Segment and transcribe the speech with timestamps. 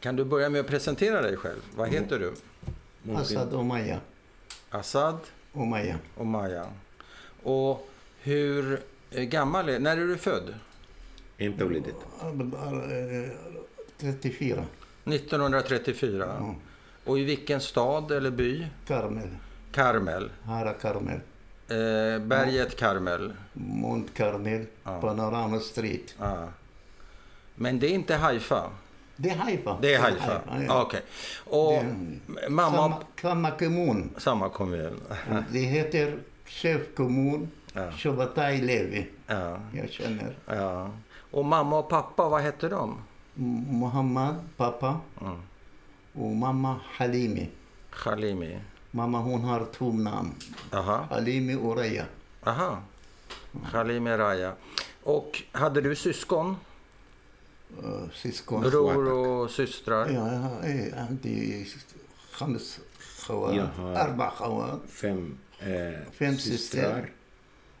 [0.00, 1.60] Kan du börja med att presentera dig själv?
[1.76, 2.32] Vad heter du?
[3.02, 3.16] Mopin.
[3.22, 4.00] Assad Omaya.
[4.70, 5.18] Assad?
[5.52, 5.98] Omaya.
[6.16, 6.66] Omaya.
[7.42, 7.88] Och
[8.20, 10.54] hur gammal är När är du född?
[11.38, 11.94] Inte olidit.
[13.98, 14.64] 34.
[15.04, 16.24] 1934.
[16.24, 16.54] Mm.
[17.04, 18.66] Och i vilken stad eller by?
[18.86, 19.28] Karmel.
[19.72, 20.30] Karmel.
[20.42, 21.20] Hara Karmel.
[21.68, 23.32] Eh, berget Karmel.
[23.52, 24.66] Mont Karmel.
[24.84, 25.00] Ja.
[25.00, 26.14] Panorama Street.
[26.18, 26.48] Ja.
[27.54, 28.70] Men det är inte Haifa?
[29.22, 29.78] Det är Haifa.
[29.82, 30.40] Det är Haifa?
[30.68, 30.82] ja.
[30.82, 31.02] Okej.
[31.46, 32.76] Och Det mamma...
[32.76, 34.10] Samma, samma kommun.
[34.18, 35.00] Samma kommun.
[35.52, 37.90] Det heter chefkommun Ja.
[38.50, 39.06] Levi.
[39.26, 40.36] Ja, Jag känner.
[40.46, 40.90] ja.
[41.30, 42.98] Och mamma och pappa, vad hette de?
[43.38, 45.00] M- Muhammad, pappa.
[45.20, 45.36] Mm.
[46.12, 47.48] Och mamma Halimi.
[47.90, 48.58] Khalimi.
[48.90, 50.34] Mamma hon har två namn.
[50.72, 51.06] Aha.
[51.10, 52.04] Halimi och Raya.
[52.44, 52.78] Aha.
[53.72, 54.52] Khalimi Raya.
[55.02, 56.56] Och hade du syskon?
[58.14, 58.60] syskon.
[58.62, 60.08] Bror och systrar?
[60.08, 60.32] Ja,
[60.64, 61.64] jag hade
[62.32, 62.80] خمس
[63.26, 67.08] خوات أربع خوات فم eh, fem systrar.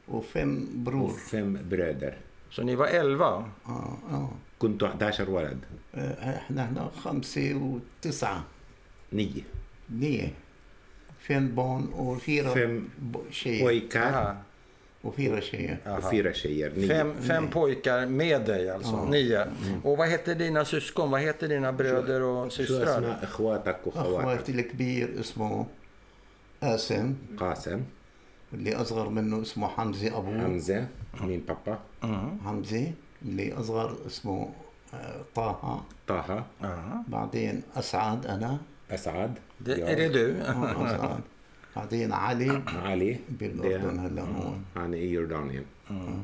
[0.08, 2.14] وفم برور وفم برادر
[2.50, 3.24] Så ni var 11?
[3.66, 5.58] آه آه كنتوا 11 ولد؟
[5.94, 8.44] إحنا هنا خمسة وتسعة
[9.12, 9.42] نية
[9.90, 10.34] نية
[11.28, 12.88] فم بون وفيرا فم
[13.30, 14.36] شيء بويكات
[15.01, 15.77] Och fyra tjejer.
[15.85, 16.11] och Aha.
[16.11, 16.71] fyra tjejer.
[16.75, 16.87] Nio.
[16.87, 18.91] Fem, fem pojkar med dig alltså?
[18.91, 19.05] Ja.
[19.09, 19.45] Nio.
[19.83, 21.11] Och vad heter dina syskon?
[21.11, 22.97] Vad heter dina bröder och شو systrar?
[22.99, 25.65] اسماء اخواتك وخواتك؟ أخواتي الكبير اسمه
[26.61, 27.81] قاسم قاسم
[28.53, 30.87] اللي أصغر منه اسمه حمزة أبوه حمزة
[31.21, 32.45] مين بابا Mm.
[32.45, 34.49] حمزة اللي أصغر اسمه
[34.93, 36.65] آه، طه طه Ja.
[37.07, 38.57] بعدين أسعد أنا
[38.91, 40.35] اسعد Det, jag, är det du?
[41.76, 43.18] بعدين علي علي.
[43.30, 44.64] بالاردن هلا هون.
[44.76, 44.80] آه.
[44.80, 46.20] يعني عن يوردانيا آه.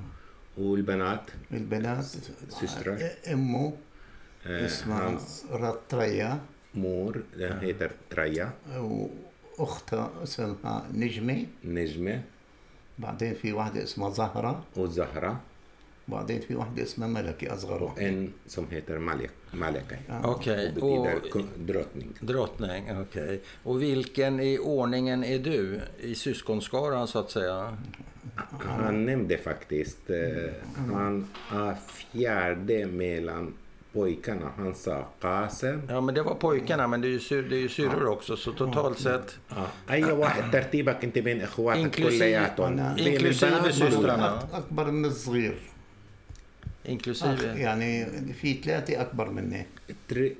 [0.58, 2.04] والبنات؟ البنات
[2.48, 3.72] سيسترا آه، امه
[4.46, 5.18] آه، اسمها
[5.52, 6.40] رتريا.
[6.74, 7.22] مور.
[7.36, 8.52] هي رتريا
[9.58, 11.46] وأختها اسمها نجمة.
[11.64, 12.22] نجمة.
[12.98, 14.64] بعدين في واحدة اسمها زهرة.
[14.76, 15.40] وزهرة.
[16.07, 19.95] بعدين في واحدة اسمها ملكة أصغر واحدة en som heter Malek, Maleka.
[20.23, 20.71] Okej.
[20.75, 22.09] Betyder Och kun- drottning.
[22.19, 23.41] drottning, okej.
[23.63, 27.77] Och vilken i ordningen är du i syskonskaran så att säga?
[28.59, 30.53] Han nämnde faktiskt, eh,
[30.93, 33.53] han är fjärde mellan
[33.93, 34.51] pojkarna.
[34.57, 35.81] Han sa Qasem.
[35.89, 38.35] Ja, men det var pojkarna, men det är ju, syr, det är ju syrror också,
[38.37, 39.37] så totalt sett.
[39.49, 39.67] آه.
[39.93, 44.39] أي واحد ترتيبك أنت بين إخواتك Inklusive- كلياتهم أنا- بين inklusive البنات systrarna.
[44.41, 45.57] أك- أكبر من الصغير
[46.88, 49.66] انكلوسيف يعني في ثلاثة أكبر مني.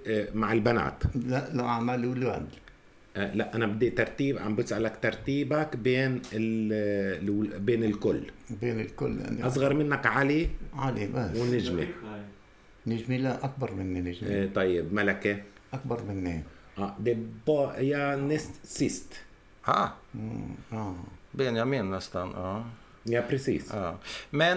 [0.07, 1.03] آه، مع البنات.
[1.15, 2.49] لا لا مع الأولاد.
[3.17, 7.61] آه، لا أنا بدي ترتيب عم بسألك ترتيبك بين ال...
[7.61, 8.21] بين الكل.
[8.61, 9.47] بين الكل يعني.
[9.47, 11.37] أصغر منك علي علي بس.
[11.37, 11.87] ونجمة.
[12.87, 14.31] نجمة؟ لا أكبر مني نجمة.
[14.31, 15.43] إيه طيب ملكة.
[15.73, 16.43] أكبر مني.
[16.79, 19.15] آه دي با يا نست سيست
[19.65, 20.95] ها آه, آه.
[21.39, 22.65] يمين nästan آه.
[23.07, 23.99] يا بريسيس آه.
[24.35, 24.57] Men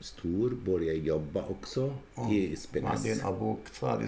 [0.00, 2.32] stor, började jobba också mm.
[2.32, 3.04] i Spenas.
[3.04, 3.98] Madin Abu Kfar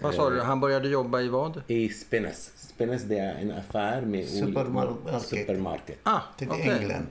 [0.00, 1.62] vad sa eh, du, han började jobba i vad?
[1.66, 2.52] I Spenas.
[2.56, 5.22] Spenas det är en affär med supermarket.
[5.22, 5.98] supermarket.
[6.02, 6.68] Ah, till okay.
[6.68, 7.06] England.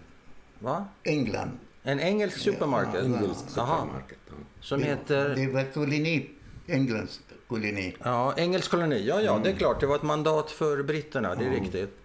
[0.59, 0.85] Va?
[1.03, 1.51] England.
[1.83, 2.94] En engelsk supermarket?
[2.95, 4.17] Ja, engelsk supermarket.
[4.27, 4.33] Ja.
[4.62, 5.35] Som heter?
[5.35, 6.29] Det var koloni,
[6.67, 7.95] Englands koloni.
[8.03, 9.06] Ja, engelsk koloni.
[9.07, 9.44] Ja, ja, mm.
[9.44, 9.59] det är mm.
[9.59, 9.79] klart.
[9.79, 11.63] Det var ett mandat för britterna, det är mm.
[11.63, 11.97] riktigt.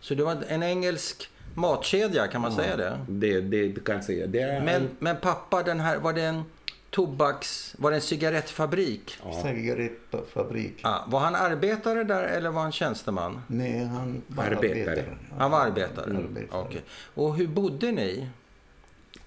[0.00, 2.99] Så det var en engelsk matkedja, kan man säga det?
[3.07, 4.27] Det, det du kan säga.
[4.27, 6.43] Det är Men, en, men pappa, den här, var det en
[6.89, 7.75] tobaks...
[7.77, 9.17] Var det en cigarettfabrik?
[9.43, 10.79] Cigarettfabrik.
[10.83, 13.41] Ah, var han arbetare där eller var han tjänsteman?
[13.47, 14.81] Nej, han var Arbetare.
[14.91, 15.17] arbetare.
[15.37, 16.17] Han var arbetare?
[16.17, 16.61] Arbetare.
[16.61, 16.81] Okej.
[17.13, 18.27] Och hur bodde ni?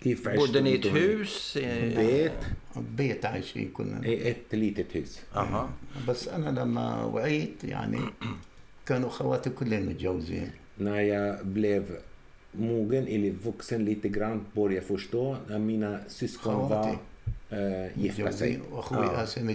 [0.03, 1.57] كيف Bodde ni i ett عشتوا hus?
[1.57, 1.97] I...
[1.97, 2.33] بيت
[2.77, 5.21] بيت عايشين كنا i ett litet hus.
[5.37, 5.69] Aha.
[6.09, 7.99] بس انا لما وعيت يعني
[8.87, 11.83] كانوا خواتي كلهم متجوزين När jag blev
[12.52, 16.98] mogen eller vuxen lite grann började förstå när mina syskon var
[17.50, 18.60] äh, gifta sig.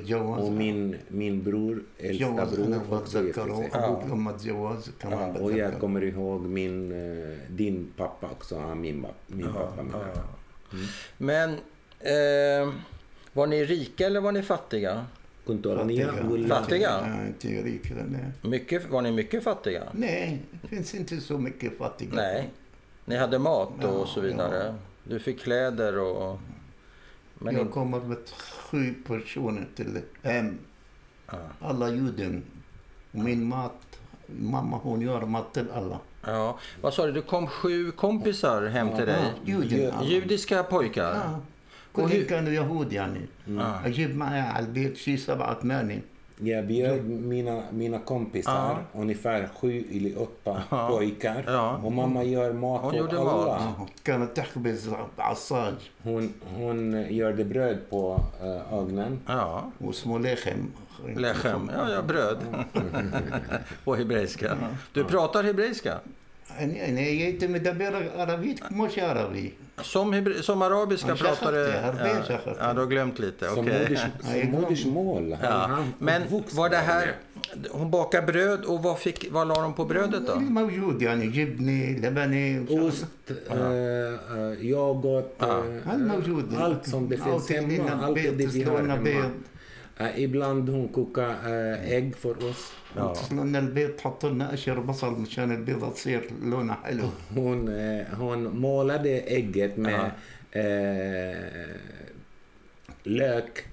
[0.06, 0.18] Ja.
[0.18, 3.70] Och min, min bror, äldsta bror, också gifte sig.
[5.02, 5.34] Ja.
[5.40, 9.14] Och jag kommer ihåg min, eh, din pappa också, ja, min, pappa.
[9.26, 10.86] Min pappa mm.
[11.18, 11.50] Men
[12.00, 12.74] eh,
[13.32, 15.06] var ni rika eller var ni fattiga?
[16.48, 16.48] Fattiga?
[16.48, 17.26] fattiga?
[17.26, 17.94] Inte rika.
[17.94, 18.20] Nej.
[18.42, 19.82] Mycket, var ni mycket fattiga?
[19.92, 22.10] Nej, det finns inte så mycket fattiga.
[22.14, 22.50] Nej.
[23.05, 24.75] Ni hade mat och Ja, så vidare?
[25.03, 26.39] Du fick kläder och...
[27.33, 27.71] Men jag in...
[27.71, 28.17] kommer med
[28.69, 30.57] sju personer till hem.
[31.31, 31.37] Ja.
[31.61, 32.43] Alla juden.
[33.11, 33.81] Och min mat,
[34.27, 35.99] mamma hon gör mat till alla.
[36.25, 36.59] ja.
[36.81, 37.11] Vad sa du?
[37.11, 39.23] Det kom sju kompisar hem till dig?
[39.45, 39.91] Ja, juden.
[39.93, 40.07] alla.
[40.07, 41.13] Judiska pojkar?
[41.15, 41.39] آه.
[41.93, 43.85] وهي- كلهم كانوا يهود يعني آه.
[43.85, 46.01] اجيب معي على البيت شي سبعة ثمانية
[46.46, 49.00] jag bjöd mina, mina kompisar, ja.
[49.00, 50.88] ungefär sju eller åtta ja.
[50.88, 51.44] pojkar.
[51.46, 51.80] Ja.
[51.84, 53.24] Och mamma gör mat hon åt alla.
[53.24, 53.76] Mat.
[56.02, 59.20] Hon, hon gjorde bröd på eh, äh, ögonen.
[59.26, 59.70] Ja.
[59.78, 60.72] Och små lechem.
[61.16, 62.38] Lechem, ja, ja bröd.
[63.84, 64.56] På hebreiska.
[64.92, 66.00] Du pratar hebreiska?
[66.59, 69.53] يعني أنا جيت مدبر عربيت مش عربي
[69.93, 70.43] Som, hebre...
[70.43, 71.63] som arabiska Ja, pratar du?
[71.71, 72.23] Shakharti, Harbi Ja.
[72.23, 72.59] Shakharti.
[72.59, 73.45] ja, du har glömt lite.
[73.49, 73.79] Som, Okej.
[73.79, 75.33] moders, Ja, som jag modersmål.
[75.41, 75.57] Han, Ja.
[75.75, 77.15] han Men uppvuxen var det med här...
[77.71, 80.35] Hon bakade bröd och vad, fick, vad la de på brödet då?
[80.39, 85.57] موجود يعني جبنة لبنة Ost, eh, eh, yoghurt, Ja.
[85.57, 87.61] eh, هل موجود allt som det finns أو hemma.
[87.61, 89.03] تقلينا Allt det بيض vi har تسلقنا hemma.
[89.03, 89.31] بيض
[90.01, 92.71] Eh, ibland hon kokar eh, ägg för oss.
[92.95, 93.13] Ja.
[93.13, 97.03] تسلقنا البيض تحط لنا قشر بصل مشان البيضة تصير لونها حلو
[97.35, 100.11] Hon, eh, hon målade ägget med
[100.51, 101.75] eh,
[103.03, 103.65] lök,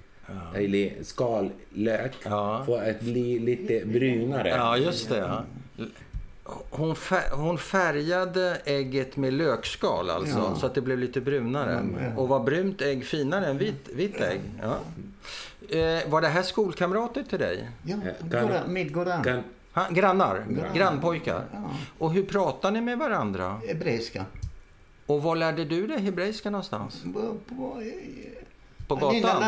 [0.55, 2.63] eller skallök, Ja.
[2.65, 4.49] för att bli lite brunare.
[4.49, 5.17] Ja, just det.
[5.17, 5.43] Ja.
[6.70, 10.54] Hon, fär, hon färgade ägget med lökskal alltså, ja.
[10.54, 11.78] så att det blev lite brunare.
[11.78, 12.18] Mm.
[12.18, 14.40] Och var brunt ägg finare än vitt, vit ägg?
[14.62, 14.78] Ja.
[15.78, 17.70] Eh, var det här skolkamrater till dig?
[17.82, 17.96] Ja,
[18.32, 19.22] eh, Midgårdan.
[19.22, 19.42] Gran,
[19.90, 20.44] grannar?
[20.48, 20.74] grannar.
[20.74, 21.44] Grannpojkar?
[21.52, 21.58] Ja.
[21.98, 23.60] Och hur pratar ni med varandra?
[23.68, 24.24] Hebreiska.
[25.06, 27.02] Och var lärde du dig hebreiska någonstans?
[27.14, 29.44] På, på, eh, på gatan?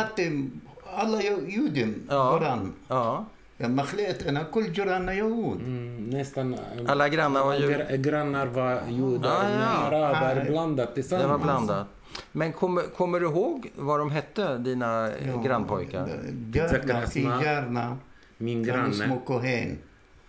[0.97, 2.31] Alla judar ja.
[2.31, 2.73] Goran.
[2.89, 3.25] Ja.
[3.69, 5.61] Machleterna, alla grannarna jord.
[5.61, 7.97] Mm, nästan eh, alla grannar var judar.
[7.97, 9.67] Grannar var judar, ah, ja.
[9.67, 11.25] araber, ah, blandat tillsammans.
[11.25, 11.87] Det var blandat.
[12.33, 16.09] Men kommer, kommer du ihåg vad de hette, dina eh, ja, grannpojkar?
[16.31, 17.99] Bjarna,
[18.37, 19.19] min granne.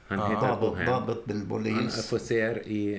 [0.08, 0.28] Han ah.
[0.30, 2.94] heter Babet Han är officer i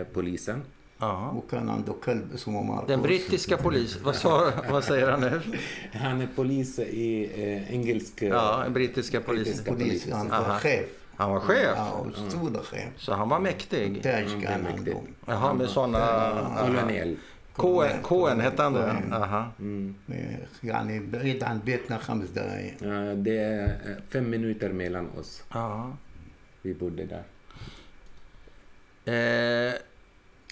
[0.00, 0.62] eh, polisen.
[0.99, 1.33] Ja.
[1.35, 5.41] وكان عنده كلب اسمه ماركوس Den brittiska polisen, vad, sa, vad säger han nu?
[5.93, 8.21] Han är polis i eh, engelsk...
[8.21, 9.43] eh, Ja, den brittiska polisen.
[9.53, 10.13] Brittiska بوليس polisen.
[10.13, 10.59] عنده Aha.
[10.59, 10.85] خيف
[11.19, 14.01] Han var chef, اه اسطوره خيف så han var mäktig.
[14.03, 16.65] تاج Mm, كان det är عنده Jaha, med sådana...
[16.65, 17.15] Kolonel.
[17.55, 18.95] Cohen, Cohen hette han det?
[19.11, 19.51] Aha.
[19.59, 19.93] Mm.
[20.63, 25.43] يعني بعيد عن بيتنا خمس دقائق Eh, det är eh, fem minuter mellan oss.
[25.53, 25.91] Ja.
[26.61, 27.23] Vi bodde där.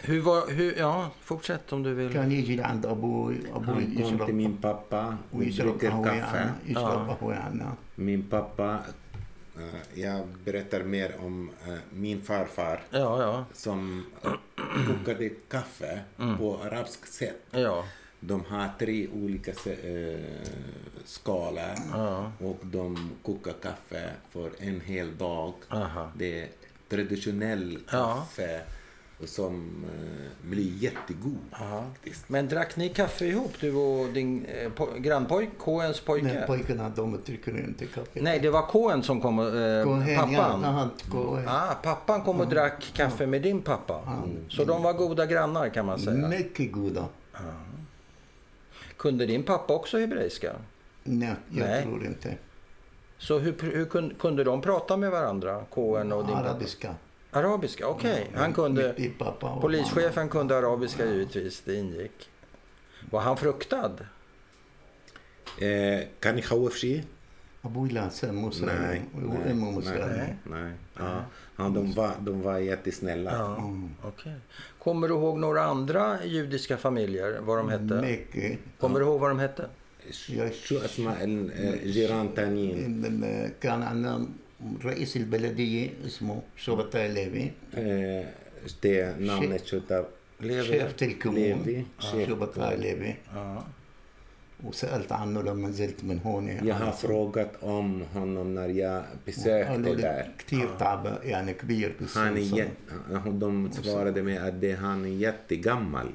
[0.02, 2.12] hur var, hur, ja, fortsätt om du vill.
[2.12, 6.52] Kan ni gilanda bo Han kom till min pappa, vi dricker kaffe.
[6.66, 7.16] Ja.
[7.94, 8.78] Min pappa,
[9.56, 13.44] eh, jag berättar mer om eh, min farfar ja, ja.
[13.52, 14.06] som
[14.86, 16.38] kokade kaffe mm.
[16.38, 17.42] på arabiskt sätt.
[17.50, 17.84] Ja.
[18.20, 20.20] De har tre olika eh,
[21.04, 21.74] skalor
[22.38, 25.54] och de kokar kaffe för en hel dag.
[25.68, 26.10] Aha.
[26.16, 26.48] Det är
[26.88, 28.62] traditionell kaffe
[29.24, 32.28] som eh, blir jättegod faktiskt.
[32.28, 36.26] Men drack ni kaffe ihop, du och din eh, po- grannpojk, Cohens pojke?
[36.26, 38.20] Nej, pojkarna de dricker inte kaffe.
[38.22, 40.64] Nej, det var Cohen som kom, och, eh, Cohen, ja, pappan.
[40.64, 41.44] han, Cohen.
[41.48, 44.22] Ah, pappan kom och drack kaffe med din pappa.
[44.48, 46.28] Så de var goda grannar kan man säga.
[46.28, 47.04] Mycket goda.
[48.96, 50.52] Kunde din pappa också hebreiska?
[51.04, 51.82] Nej, jag Nej.
[51.82, 52.34] tror inte.
[53.18, 56.48] Så hur, hur kunde, kunde de prata med varandra, Cohen och din pappa?
[56.50, 56.94] Arabiska.
[57.35, 58.27] Arabiska, okej.
[58.35, 58.93] Han kunde...
[58.97, 62.29] Min pappa och Polischefen kunde arabiska givetvis, det ingick.
[63.09, 63.91] Var han fruktad?
[65.61, 67.03] Eh, kan ni خوف شيء؟
[67.65, 70.71] أبوي لا سام موسى Nej, وأمه nej, موسى nej, nej.
[70.99, 71.25] Ja.
[71.57, 73.31] Ja, de, var, de var jättesnälla.
[73.31, 73.71] Ja,
[74.03, 74.35] okej.
[74.83, 77.93] Kommer du ihåg några andra judiska familjer, vad de hette?
[78.01, 78.59] mycket.
[78.79, 79.69] Kommer du ihåg vad de hette?
[80.63, 84.25] شو اسماء الجيران تانيين؟ ال- كان عندنا
[84.84, 87.52] رئيس البلدية اسمه شرطة ليبي.
[87.74, 88.32] آه،
[88.64, 90.06] اشتي نعم شرطة
[90.40, 93.14] ليفي شرطة الكمون شرطه ليفي
[94.64, 96.48] وسألت عنه لما نزلت من هون.
[96.48, 99.06] يا ها فروغت أم هنم ناريا
[99.46, 100.76] يا دار كثير آه.
[100.76, 102.68] تعب يعني كبير بس هانيت
[103.26, 106.08] هم svarade med att det han jättegammal.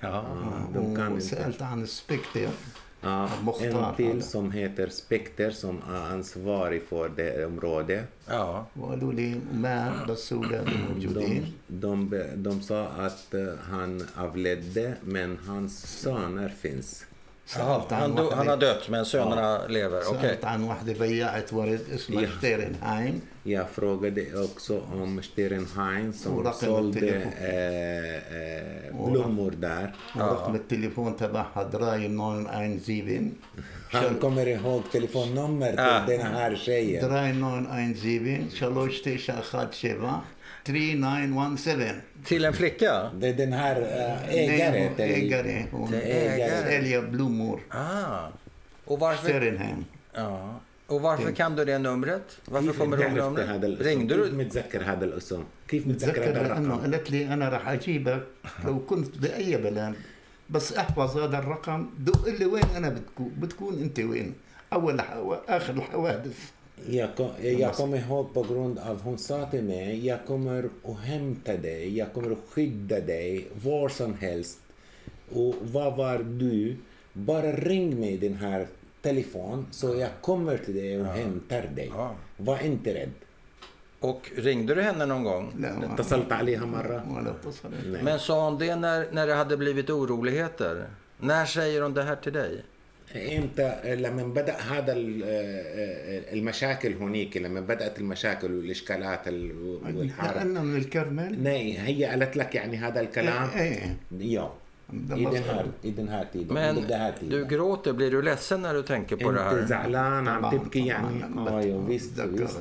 [0.00, 0.24] Ja,
[0.74, 1.20] de kan inte.
[1.20, 2.48] سالت عن السبيكتر
[3.06, 3.28] Ja,
[3.60, 8.04] en till som heter Spekter som är ansvarig för det området.
[8.26, 8.66] Ja.
[11.68, 17.06] De, de, de sa att eh, han avledde men hans söner finns.
[17.46, 20.04] سألت عن عنده واحدة أنا دوت من سومنا lever.
[20.04, 20.44] سألت okay.
[20.44, 23.20] عن واحدة بياعة ورد اسمها شتيرنهايم.
[23.44, 29.94] Jag frågade också om Sternheim som sålde äh, äh, blommor där.
[30.14, 33.34] Rökmet تبعها دراي 917.
[33.92, 35.70] Han kommer ihåg telefonnummer
[36.06, 37.08] till den här tjejen.
[37.08, 40.35] دراي 917 367 77
[40.66, 43.10] 3917 Till en flicka?
[43.20, 44.88] Det är den här eh, ägare.
[44.96, 45.66] till- ägare.
[45.70, 45.88] Hon
[46.68, 47.60] säljer blommor.
[47.70, 48.28] Ah.
[48.84, 49.84] Och varför, Sterinheim.
[50.14, 50.60] ja.
[50.86, 52.38] och varför kan du det numret?
[52.44, 53.48] Varför كيف kommer du ihåg numret?
[53.48, 54.34] هذا الاسم؟ Ringde كيف du?
[54.34, 58.22] متذكر هذا الاسم؟ كيف متذكر هذا الرقم؟ قالت لي أنا راح اجيبك
[58.64, 59.94] لو كنت باي بلد
[60.50, 64.34] بس احفظ هذا الرقم دق لي وين أنا بتكون بتكون انت وين
[64.72, 65.00] اول.
[65.48, 66.38] اخر الحوادث
[66.84, 70.98] Jag, kom, jag kommer ihåg på grund av hon sa till mig, jag kommer att
[70.98, 74.58] hämta dig, jag kommer att skydda dig var som helst.
[75.30, 76.76] Och vad var du?
[77.12, 78.66] Bara ring mig den här
[79.02, 81.10] telefon så jag kommer till dig och ja.
[81.12, 81.90] hämtar dig.
[81.94, 82.14] Ja.
[82.36, 83.10] Var inte rädd.
[84.00, 85.52] Och ringde du henne någon gång?
[88.02, 90.86] Men sa hon det när, när det hade blivit oroligheter?
[91.20, 92.62] När säger hon det här till dig?
[93.16, 95.22] إمتى لما بدا هذا ال-
[96.38, 99.52] المشاكل هنيك لما بدات المشاكل والاشكالات ال-
[99.96, 103.96] والحرب لأنه من الكرمل هي قالت لك يعني هذا الكلام إيه
[104.38, 104.48] Ja,
[104.90, 106.54] i den här, i den här tiden.
[106.54, 107.48] Men det här du tiden.
[107.48, 109.64] gråter, blir du ledsen när du tänker på det här?
[109.66, 110.86] زعلان عم تبكي.
[110.86, 112.60] يعني آه يا visst visst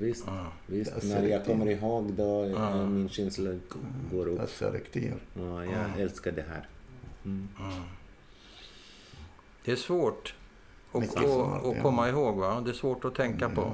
[0.00, 0.24] visst
[0.68, 3.50] visst när jag kommer ihåg då eh, min känsla
[4.12, 4.50] går upp
[5.36, 6.64] ja, jag älskar det här
[9.65, 10.33] Det är svårt
[10.91, 11.81] att, Mycket att, svårt, att ja.
[11.81, 12.61] komma ihåg va?
[12.65, 13.73] Det är svårt att tänka på.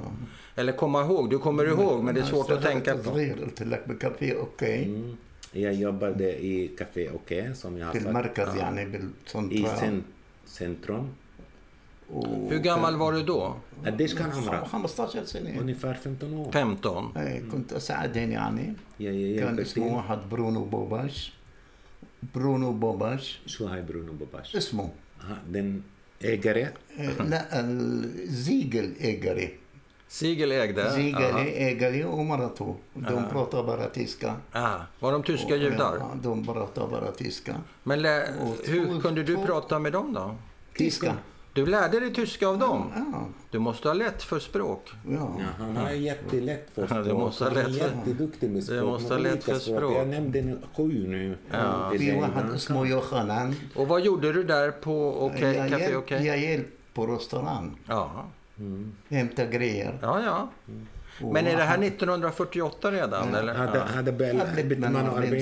[0.56, 3.02] Eller komma ihåg, du kommer ihåg men det är svårt att tänka på.
[3.02, 5.16] صغير قلت لك بكافيه اوكي mm.
[5.52, 10.02] jag jobbade i Café Okej som jag har في sagt المركز يعني i بالسنترال cen-
[10.46, 11.04] centrum
[12.10, 13.56] و- Hur gammal var du då?
[13.86, 17.12] قديش كان عمرك؟ 15 سنه ungefär 15 år 15?
[17.16, 21.32] ايه كنت اساعدهم يعني jag, jag كان hjälper اسمه till واحد برونو بوباش
[22.34, 24.90] برونو بوباش شو هاي برونو بوباش اسمه ها
[25.47, 25.83] den
[26.19, 26.67] ägare?
[28.45, 29.49] Sigel ägde?
[30.07, 30.91] Siegelägde?
[30.91, 32.73] Siegelägare och Maratu.
[32.93, 33.29] De aha.
[33.31, 34.35] pratar bara tyska.
[34.53, 34.79] Aha.
[34.99, 35.97] Var de tyska och, eh, judar?
[35.99, 37.55] Ja, de pratar bara tyska.
[37.83, 37.99] Men
[38.41, 40.35] och, hur kunde du prata med dem då?
[40.77, 41.13] Tyska.
[41.57, 42.91] Du lärde dig tyska av dem?
[42.95, 43.27] Ja.
[43.51, 44.89] Du måste ha lätt för språk.
[45.09, 47.05] Ja, han har jättelätt för språk.
[47.05, 47.89] Du måste ha lätt för...
[47.89, 48.79] Han är jätteduktig med språk.
[48.79, 49.93] Du måste ha lätt för språk.
[49.95, 51.37] Jag nämnde sju nu.
[51.51, 51.93] Ja.
[51.93, 53.51] ja.
[53.75, 55.97] Och vad gjorde du där på okay, jag Café Okej?
[55.97, 56.25] okay?
[56.27, 57.79] Jag hjälpte på restaurang.
[57.87, 58.25] Ja.
[58.59, 58.95] Mm.
[59.09, 59.99] Hämta grejer.
[60.01, 60.49] Ja, ja.
[61.19, 63.29] Men är det här 1948 redan?
[63.33, 63.39] Ja.
[63.39, 63.53] Eller?
[63.53, 64.41] Hade, hade Bell,
[64.91, 65.35] man arbete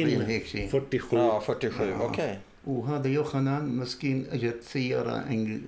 [0.00, 1.16] in 47?
[1.16, 1.94] Ja, 47.
[2.00, 2.10] Okej.
[2.10, 2.36] Okay.
[2.67, 5.61] وهذا يوخانان مسكين اجت سيارة إنجل...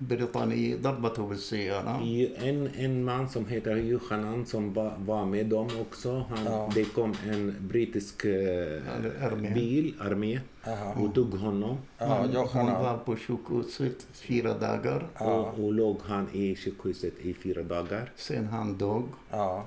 [0.00, 5.68] بريطانية ضربته بالسيارة I- En, en man som heter Yohanan som var, var med dem
[5.80, 6.26] också.
[6.30, 6.70] Han, Ja.
[6.74, 8.82] Det kom en brittisk eh,
[9.26, 9.50] armé.
[9.54, 10.94] bil, armé, Jaha.
[11.02, 11.76] och dog honom.
[11.98, 12.82] Ja, hon Johanna.
[12.82, 15.06] var på sjukhuset fyra dagar.
[15.18, 15.24] Ja.
[15.34, 18.10] Och, och låg han i sjukhuset i fyra dagar.
[18.16, 19.66] Sen han dog Ja.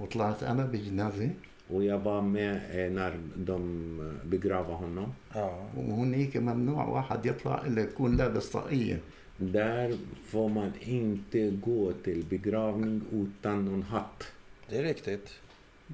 [0.00, 1.30] وطلعت أنا بجنازة
[1.68, 3.60] Och jag var med eh, när de
[4.00, 5.12] eh, begravde honom.
[5.34, 5.48] ja.
[5.76, 8.98] وهنيك ممنوع واحد يطلع إلا يكون لابس طاقية
[9.38, 9.96] Där
[10.30, 14.24] får man inte gå till begravning utan någon hatt.
[14.68, 15.28] Det är riktigt.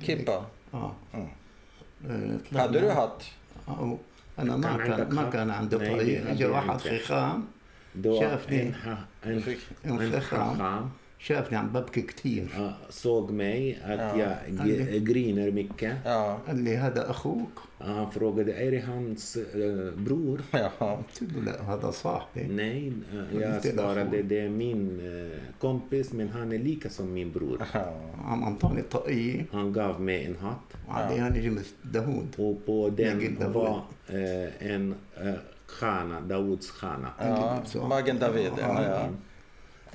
[0.03, 0.45] Kippa.
[0.73, 1.29] اه Mm.
[2.11, 3.23] آه، طلعنا- Hade du hatt?
[3.69, 3.99] آه،
[4.39, 6.51] أنا ما كان عندك كان ما خط؟ كان عنده Nej, طاقية det إجا hade jag
[6.51, 6.99] واحد inte.
[6.99, 7.47] خخام
[7.95, 8.67] Då Köpning.
[8.67, 8.97] en, ha,
[11.21, 11.49] en, fick- en en chacham.
[11.49, 14.17] chacham شافني عم ببكي كثير uh, såg mig att Ja.
[14.17, 15.95] jag ge- griner mycket.
[16.05, 16.39] Ja.
[16.47, 20.41] قال لي هذا أخوك Han frågade, är det hans eh, bror?
[20.53, 20.71] ja.
[20.81, 24.29] قلت له لا هذا صاحبي Nej, eh, jag Inte en svarade, relation.
[24.29, 27.59] det är min eh, kompis men han är lika som min bror.
[27.75, 27.85] ja.
[28.25, 33.39] عم أعطاني طاقية Han gav mig en hatt وعليها نجم داوود och på den Vilken
[33.41, 33.55] David?
[33.55, 35.35] var eh, en eh,
[35.67, 37.11] stjärna, Daouds stjärna.
[37.21, 37.61] ja.
[37.65, 37.87] Så.
[37.87, 38.53] Maggen David.
[38.59, 39.09] Ja, ja.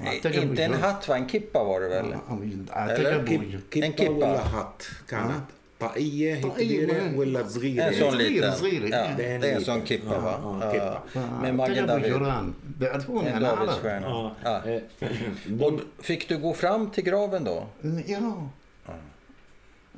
[0.01, 1.17] اعتقد Inte en مش- hatt va?
[1.17, 2.05] En kippa var det väl?
[2.13, 4.09] أعتقد Eller أعتقد كيبا En kippa.
[4.11, 5.43] ولا hatt كانت
[5.79, 8.53] طاقية هيك طاقية كبيرة وين؟ ولا صغيرة En sån صغيرة- liten.
[8.55, 8.87] صغيرة.
[8.89, 9.61] Ja, Det är en det är en liten.
[9.65, 10.39] sån kippa Ja, va?
[10.43, 11.01] ja, Ja.
[11.13, 11.41] kippa.
[11.41, 12.05] Med Maggen David.
[12.05, 14.07] جيران بيعرفوني En أنا عرب Davidsstjärna.
[14.07, 14.35] Ja.
[14.43, 14.71] Ja.
[14.71, 17.67] eh, Och de, fick du gå fram till graven då?
[18.05, 18.47] Ja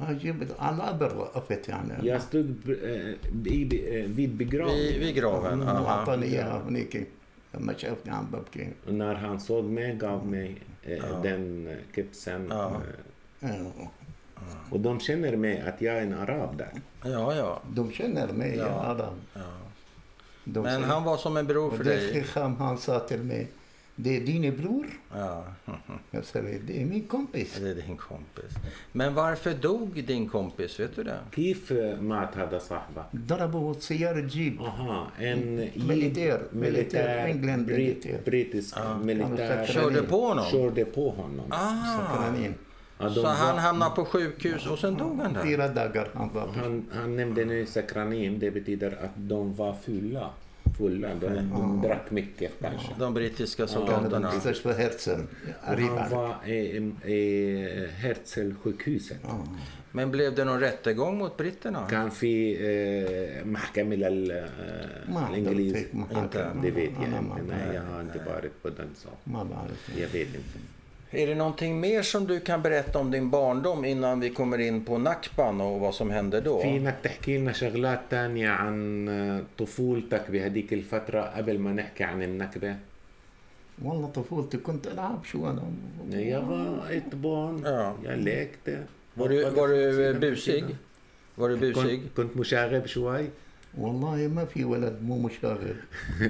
[0.02, 5.00] أجيب على القبر وقفت يعني jag stod eh, i, eh, vid Vid, begravningen.
[5.00, 5.62] vid graven?
[5.62, 6.06] Aha.
[7.53, 8.75] myself down Bubkin.
[8.87, 10.31] Och när han såg mig gav mm.
[10.31, 11.21] mig eh, ja.
[11.23, 12.47] den eh, kepsen.
[12.51, 12.81] Ja.
[13.41, 13.67] Eh,
[14.71, 16.73] och de känner mig att jag är en arab där.
[17.03, 17.63] Ja, ja.
[17.71, 18.97] De känner mig, ja.
[18.99, 19.43] jag.
[20.45, 20.63] Ja.
[20.63, 22.25] Men han var som en bror för dig.
[22.59, 23.49] Han sa till mig.
[23.98, 24.86] det är din bror?
[25.16, 25.46] Ja,
[26.12, 27.58] Jag sa, det är min kompis.
[27.62, 28.52] det är din kompis.
[28.92, 30.80] Men varför dog din kompis?
[30.80, 31.18] Vet du det?
[31.32, 35.56] كيف مات هذا صاحبه؟ ضربوا سيارة جيب Aha, en
[35.88, 38.22] Militär, militär, England brit, militär.
[38.26, 40.46] brittisk militär Han Körde på honom?
[40.46, 41.46] körde på honom.
[41.50, 42.54] Ah, Sakranin.
[43.00, 45.42] Ja, de så var- han hamnade på sjukhus och sen dog han där?
[45.44, 50.30] Fyra dagar han var Han, han nämnde nu sakranin, det betyder att de var fulla.
[50.78, 52.88] Fulla, de, de drack mycket kanske.
[53.00, 54.32] De brittiska كان soldaterna.
[54.36, 55.20] مستشفى هيرتسن
[55.64, 59.18] Och قريب han على var i, i Herzl-sjukhuset.
[59.92, 61.88] Men blev det någon rättegång mot britterna?
[61.90, 64.50] كان في eh, محكمة لل
[65.10, 66.62] ما eh, الإنجليز حضرت محاكمة.
[66.62, 67.30] Det vet jag أنا inte.
[67.30, 67.94] ما Nej, jag بعرف.
[67.94, 69.10] har inte varit på den så.
[69.26, 70.60] ما بعرف Jag vet inte.
[71.12, 74.86] Är det någonting mer som du kan berätta om din barndom innan vi kommer in
[74.86, 76.62] på Nakban och vad som hände då?
[76.62, 82.76] فينك تحكي لنا شغلات تانية عن طفولتك بهديك الفترة قبل ما نحكي عن النكبة؟
[83.84, 85.64] والله طفولتي كنت العب شو انا
[86.12, 87.94] Jag var ett barn, Ja.
[88.04, 88.84] jag lekte.
[89.14, 90.66] Var du, var du eh, busig?
[91.36, 92.00] Var du busig?
[92.02, 93.26] كنت, كنت مشاغب شوي.
[93.78, 95.76] والله ما في ولد مو مشاغب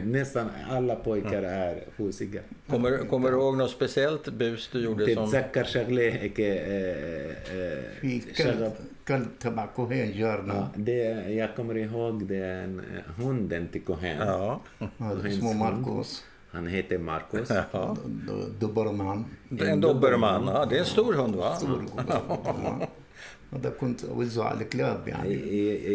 [0.06, 2.42] Nästan alla pojkar är fusiga.
[2.68, 5.26] Kommer, kommer du ihåg något speciellt bus du gjorde som...
[5.30, 8.74] تتذكر شغلة هيك آه، آه، في شغب كلب
[9.08, 14.18] كلب تبع كوهين Ja, جارنا det, jag kommer ihåg den eh, hunden till Cohen.
[14.18, 14.60] Ja.
[15.00, 17.50] هذا اسمه ماركوس Han heter Marcus.
[17.50, 17.96] ja.
[18.28, 20.46] د- دوبرمان En dobermann.
[20.48, 21.58] Ja, det är en stor hund va?
[23.55, 25.35] هذا كنت اوزه على الكلاب يعني.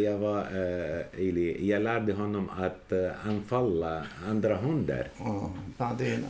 [0.04, 6.24] يابا آه، إلي يا لارد هونم أت آه، انفلا آه، أندرا هوندر آه بعدين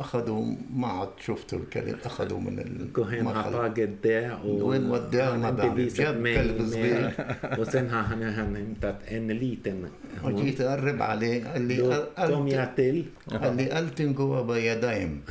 [0.00, 6.28] أخذوا ما عاد شفتوا الكلب أخذوا من الكهين عطاه قداه وين وداه ما بعرف جاب
[6.28, 7.12] كلب صغير
[7.58, 9.82] وسنها هنا هنا انت ان ليتن
[10.40, 13.04] جيت أقرب عليه قال لي توم ياتل
[13.42, 15.22] قال لي التن جوا بيدايم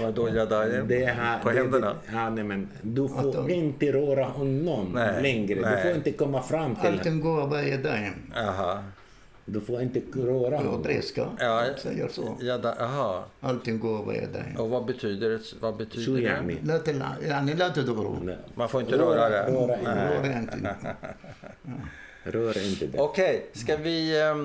[0.00, 0.88] Vadå Jadaim?
[0.88, 1.96] Det här, på händerna?
[2.12, 5.54] ja, nej, men du får inte röra honom längre.
[5.54, 7.00] Du får inte komma fram till honom.
[7.06, 8.14] Allt går bara Jadaim.
[8.36, 8.82] Aha.
[9.48, 10.82] Du får inte röra honom.
[10.82, 11.28] Brådreska.
[11.38, 12.36] Ja, säger så.
[12.40, 13.24] Ja, da, aha.
[13.40, 14.12] Allting går över.
[14.12, 14.62] vädra.
[14.62, 15.40] Och vad betyder det?
[15.60, 16.56] Vad betyder det?
[16.62, 16.88] Låt
[17.28, 18.36] yani, låt röra.
[18.54, 19.42] Man får inte röra, det.
[19.42, 20.76] Röra, röra inte.
[22.22, 22.98] Rör inte det.
[22.98, 24.44] Okej, okay, ska vi eh,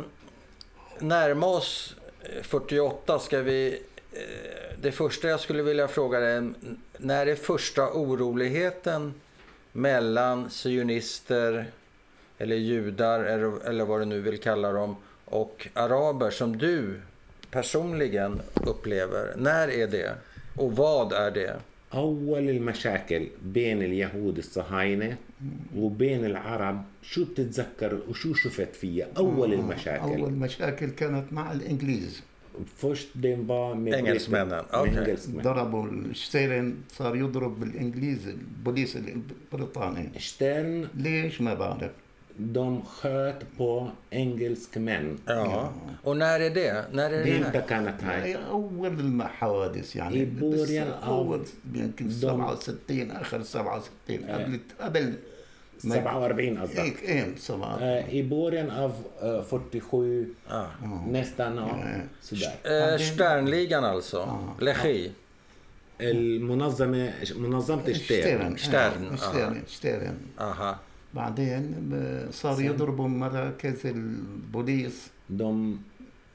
[1.00, 3.20] närma oss eh, 48?
[3.20, 3.82] Ska vi...
[4.12, 6.50] Eh, det första jag skulle vilja fråga dig,
[6.98, 9.14] när är första oroligheten
[9.72, 11.72] mellan sionister
[12.41, 17.01] eller judar eller, eller vad du nu vill kalla dem och araber som du
[17.51, 19.35] personligen upplever?
[19.37, 20.15] När är det?
[20.57, 21.57] Och vad är det?
[21.95, 25.17] أول المشاكل بين اليهود الصهاينة
[25.77, 32.23] وبين العرب شو بتتذكر وشو شفت فيها أول المشاكل اول مشاكل كانت مع الانجليز
[32.77, 34.99] Först den var med Engelsmännen, med okej.
[34.99, 35.43] engelsmän.
[35.45, 41.91] ضربوا الشتيرن صار يضرب بالانجليز البوليس البريطاني Stern, ليش ما بعرف
[42.39, 45.19] de sköt på engelskmän.
[45.27, 45.73] Ja.
[46.03, 46.85] Och när är det?
[46.93, 47.67] När är Det det inte här?
[47.69, 48.23] كانت هاي.
[48.23, 51.41] هي اول الحوادث يعني إيه، بوريان بس أو- اول
[51.75, 55.15] يمكن دم- 67 اخر 67 قبل قبل
[55.85, 56.79] ما- 47 قصدك.
[56.79, 60.67] هيك ايه 7 Eh, I början av eh, 47, Ja.
[61.07, 61.79] nästan ja,
[62.21, 62.53] sådär.
[62.65, 64.39] Eh, Sternligan alltså?
[64.61, 65.11] Lechi?
[66.01, 69.17] المنظمة منظمة شتيرن شتيرن شتيرن، آه، آه.
[69.17, 70.79] شتيرن شتيرن Aha.
[71.14, 71.90] بعدين
[72.32, 75.08] صار يضربوا مراكز البوليس.
[75.30, 75.80] دوم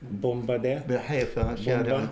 [0.02, 2.08] بومبا ده؟ بحيفا شارع.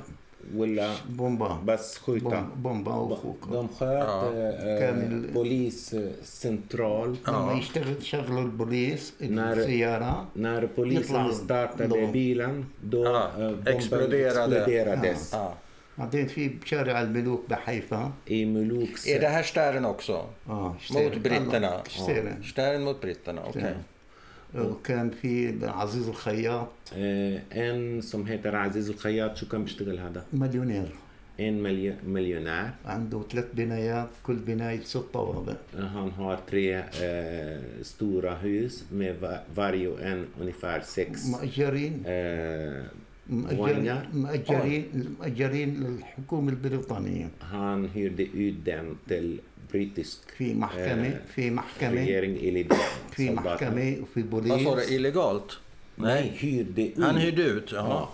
[0.57, 1.61] ولا بومبا.
[1.67, 4.31] بس خويتا بومبا وخوكا دوم خات آه.
[4.33, 4.79] آه.
[4.79, 7.17] كان بوليس سنترال.
[7.29, 7.31] آه.
[7.31, 7.57] لما آه.
[7.57, 13.27] يشتغل شغل البوليس السيارة نار بوليس يطلع دارتا دبيلا دو آه.
[13.27, 15.55] آه، إكسبلوديرا إكسبلوديرا آه.
[15.97, 18.13] Hade vi köra al-Muluk Bahaifa?
[18.27, 19.07] I Muluks...
[19.07, 20.27] Är det här stären också?
[20.47, 21.05] Ja, stären.
[21.05, 21.85] Mot britterna?
[21.89, 22.37] Stären.
[22.43, 23.63] Ja, stären mot britterna, okej.
[23.63, 23.75] Okay.
[24.55, 30.89] وكان في عزيز الخياط ان سميتها عزيز الخياط شو كان بيشتغل هذا؟ مليونير
[31.41, 31.63] ان
[32.07, 38.85] مليونير عنده ثلاث بنايات كل بناية ست طوابق آه، هون هو تري آه، ستورا هوس
[38.93, 39.15] مي
[39.57, 42.03] فاريو ان اونيفار سكس مأجرين
[43.30, 49.40] eh, مأجرين وينجر؟ مأجرين مأجرين للحكومة البريطانية Han hyrde ut den till
[49.72, 52.74] brittisk في محكمة eh, في محكمة regering eller
[53.12, 53.40] في soldater.
[53.46, 54.66] محكمة وفي Vad sa du?
[54.66, 55.58] بوليس Illegalt?
[55.98, 57.04] Nej, hyrde ut.
[57.04, 57.72] Han hyrde ut?
[57.72, 58.00] Jaha.
[58.00, 58.08] Ja.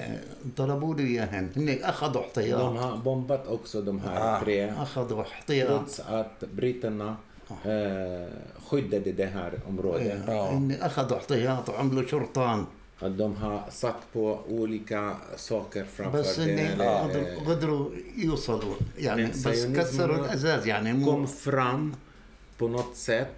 [0.00, 0.20] آه،
[0.56, 4.40] ضربوا له اياهن هن اخذوا De احتياط har bombat också de här Ah.
[4.44, 4.70] tre.
[4.82, 7.16] اخذوا احتياط Trots att britterna
[7.64, 8.28] eh,
[8.68, 10.18] skyddade det här området.
[10.26, 10.50] Ja.
[10.52, 12.66] إن أخذوا احتياط وعملوا شرطان
[13.02, 16.42] Att de har satt på olika saker framför بس det.
[16.42, 21.26] إن eller, قدروا- eh, قدروا يوصلوا يعني Men بس sionismen كسروا الأزاز يعني مو kom
[21.28, 21.96] fram
[22.58, 23.28] på något sätt.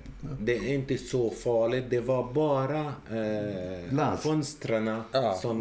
[0.41, 1.85] Det är inte så farligt.
[1.91, 4.23] Det var bara eh, Glas.
[4.23, 5.35] fönstren Ja.
[5.43, 5.59] som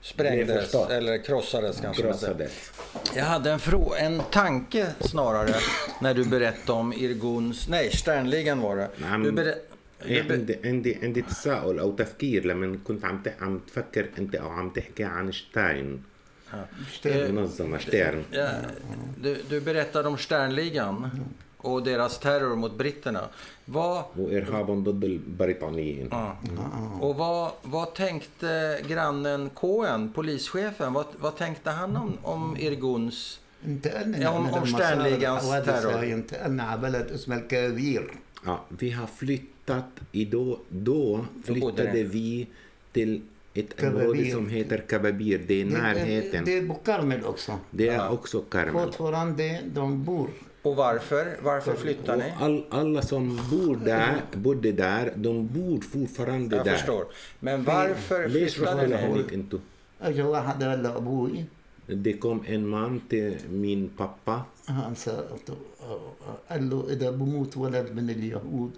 [0.00, 0.92] Det Sprängdes förstår.
[0.92, 2.04] eller krossades kanske.
[2.04, 2.34] man säger.
[2.34, 2.70] krossades.
[3.16, 5.54] Jag hade en, frå- en tanke snarare
[6.00, 7.68] när du berättade om Irguns...
[7.68, 8.88] Nej, Sternligan var det.
[9.00, 9.22] نعم.
[9.22, 9.32] Du
[10.00, 13.58] ber, du إيه، ber, عندي عندي عندي تساؤل او تفكير لما كنت عم تح- عم
[13.58, 16.02] تفكر انت او عم تحكي عن شتاين
[17.06, 18.50] منظمه شتيرن ja,
[19.22, 21.10] du, du berättade om Sternligan
[21.58, 23.28] och deras terror mot britterna.
[23.66, 26.36] Vad, وارهابهم ضد البريطانيين ja.
[27.00, 33.40] Och vad, vad tänkte grannen Cohen, polischefen, vad, vad tänkte han om, om Irguns...
[33.66, 35.86] انتقلنا Ja, om- نحن om لما صار Sternligans الحوادث terror.
[35.96, 38.10] هاي انتقلنا على بلد اسمه الكبير
[38.46, 39.06] Ja, vi har
[39.66, 42.02] flyttat i då, då flyttade ni?
[42.02, 42.46] vi
[42.92, 43.22] till
[43.54, 44.00] ett Kababir.
[44.08, 45.40] område som heter Kababir.
[45.46, 46.44] Det är närheten.
[46.44, 47.58] Det är på Karmel också.
[47.70, 48.72] Det är också Karmel.
[48.84, 50.28] Fortfarande de bor.
[50.62, 51.36] Och varför?
[51.42, 52.32] Varför flyttar Och ni?
[52.40, 56.76] all, alla som bor där, bodde där, de bor fortfarande Jag där.
[56.76, 57.04] förstår.
[57.40, 59.02] Men varför ليش flyttade رحنا ni?
[59.02, 59.58] لهونيك انتو؟
[60.02, 61.44] اجى واحد قال لابوي
[61.88, 64.36] Det kom en man till min pappa
[64.68, 65.56] ها سألته
[66.50, 68.72] قال له اذا بموت ولد من اليهود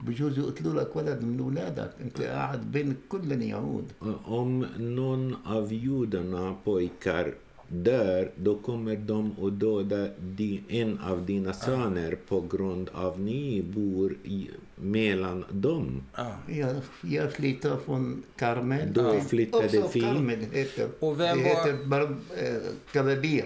[0.00, 3.84] بجوز يقتلوا لك ولد من اولادك انت قاعد بين كل اليهود
[4.26, 7.34] Om någon av judarna pojkar
[7.68, 13.62] dör, då kommer de att döda di, en av dina söner på grund av ni
[13.62, 16.02] bor i, mellan dem.
[16.16, 16.36] Ja.
[16.48, 18.92] Jag, jag flyttade från Karmel.
[18.92, 20.00] Då till- flyttade också vi.
[20.00, 22.56] Karmel heter, Och vem det var- heter Bar, eh,
[22.92, 23.44] Kababir.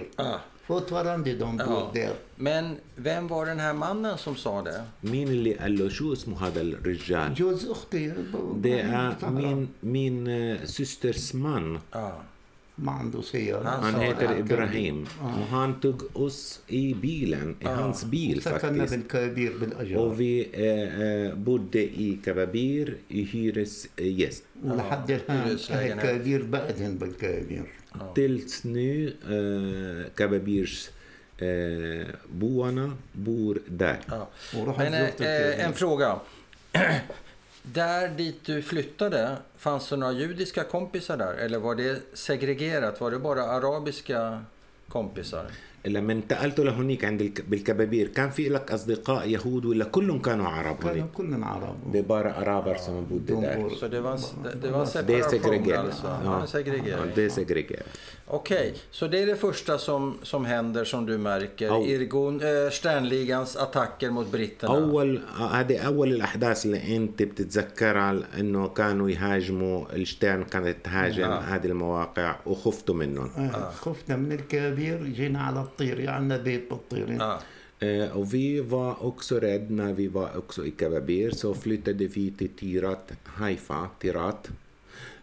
[0.62, 0.74] Ja.
[0.74, 1.90] Fortfarande de bor Ja.
[1.94, 2.12] där.
[2.36, 4.82] Men vem var den här mannen som sa det?
[5.00, 8.12] مين اللي قال له شو اسمه هذا الرجال؟ جوز اختي
[8.62, 11.78] Det är min, min eh, systers man.
[11.92, 12.12] Ja.
[12.80, 14.38] ما عنده سيارة Han Han sa heter det.
[14.38, 15.06] Ibrahim.
[15.22, 18.90] Och han tog oss i bilen, i hans bil سكننا faktiskt.
[18.94, 24.44] بالكبير بالأجار Och vi eh, eh, bodde i Kababir i hyresgäst.
[24.64, 25.10] ولحد
[28.15, 30.89] Tills nu, eh, Kababirs
[31.37, 32.07] eh,
[33.13, 33.99] bor där.
[34.05, 34.27] Ja.
[34.77, 36.19] Men, eh, eh, en fråga.
[37.65, 41.33] Där dit du flyttade, fanns det några judiska kompisar där?
[41.33, 43.01] Eller var det segregerat?
[43.01, 44.45] Var det bara arabiska
[44.93, 45.45] kompisar?
[45.85, 47.41] لما انتقلت لهونيك عند الك...
[47.41, 51.75] بالكبابير كان في لك اصدقاء يهود ولا كلهم كانوا عرب كانوا؟ كلنا عرب
[52.07, 53.69] bara araber som bodde där.
[53.79, 54.19] Så det var,
[54.61, 56.07] det, var separation alltså?
[56.07, 56.21] Ja.
[56.25, 56.39] Ja.
[57.15, 57.87] Ja, Segregering.
[58.27, 61.89] Okej, så det är det första som, som händer som du märker.
[61.89, 64.75] Irgun, eh, Sternligans attacker mot britterna.
[64.75, 71.39] اول هذه اول الاحداث اللي انت بتتذكرها انه كانوا يهاجموا الشتان كانت تهاجم آه.
[71.39, 73.71] هذه المواقع وخفتوا منهم آه.
[73.71, 74.31] خفنا من
[74.82, 77.38] الكبير جينا على الطير عندنا بيت بالطير Ja.
[77.80, 82.30] Eh, och vi var också rädda när vi var också i Kababir så flyttade vi
[82.30, 84.48] till Tirat, Haifa, Tirat.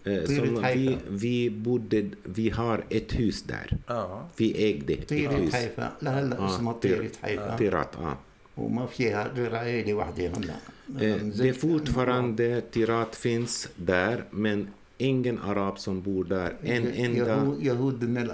[0.03, 0.99] Eh, Tirat, som vi, Haifa.
[1.09, 3.77] vi bodde, vi har ett hus där.
[3.87, 4.27] Ja.
[4.37, 5.53] Vi ägde ett طيرة hus.
[5.53, 8.17] حيفا لهلا اسمها طيرة حيفا Tirat, ja.
[8.57, 10.53] وما فيها غير عائلة واحدة هلا
[11.01, 14.67] Eh, det är fortfarande Tirat finns där men
[15.00, 16.56] ingen arab som bor där.
[16.62, 17.56] En enda...
[17.58, 18.30] Jehuden el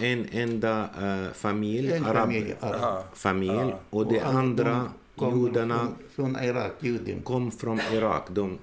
[0.00, 1.92] En enda uh, familj.
[1.92, 2.54] En arab, familj.
[2.60, 2.82] Arab.
[2.82, 3.02] Ah.
[3.14, 3.72] Familj.
[3.72, 3.78] Ah.
[3.90, 5.78] Och de andra kom judarna...
[6.10, 6.72] Från, från Irak.
[7.24, 8.26] Kom från Irak.
[8.30, 8.58] De,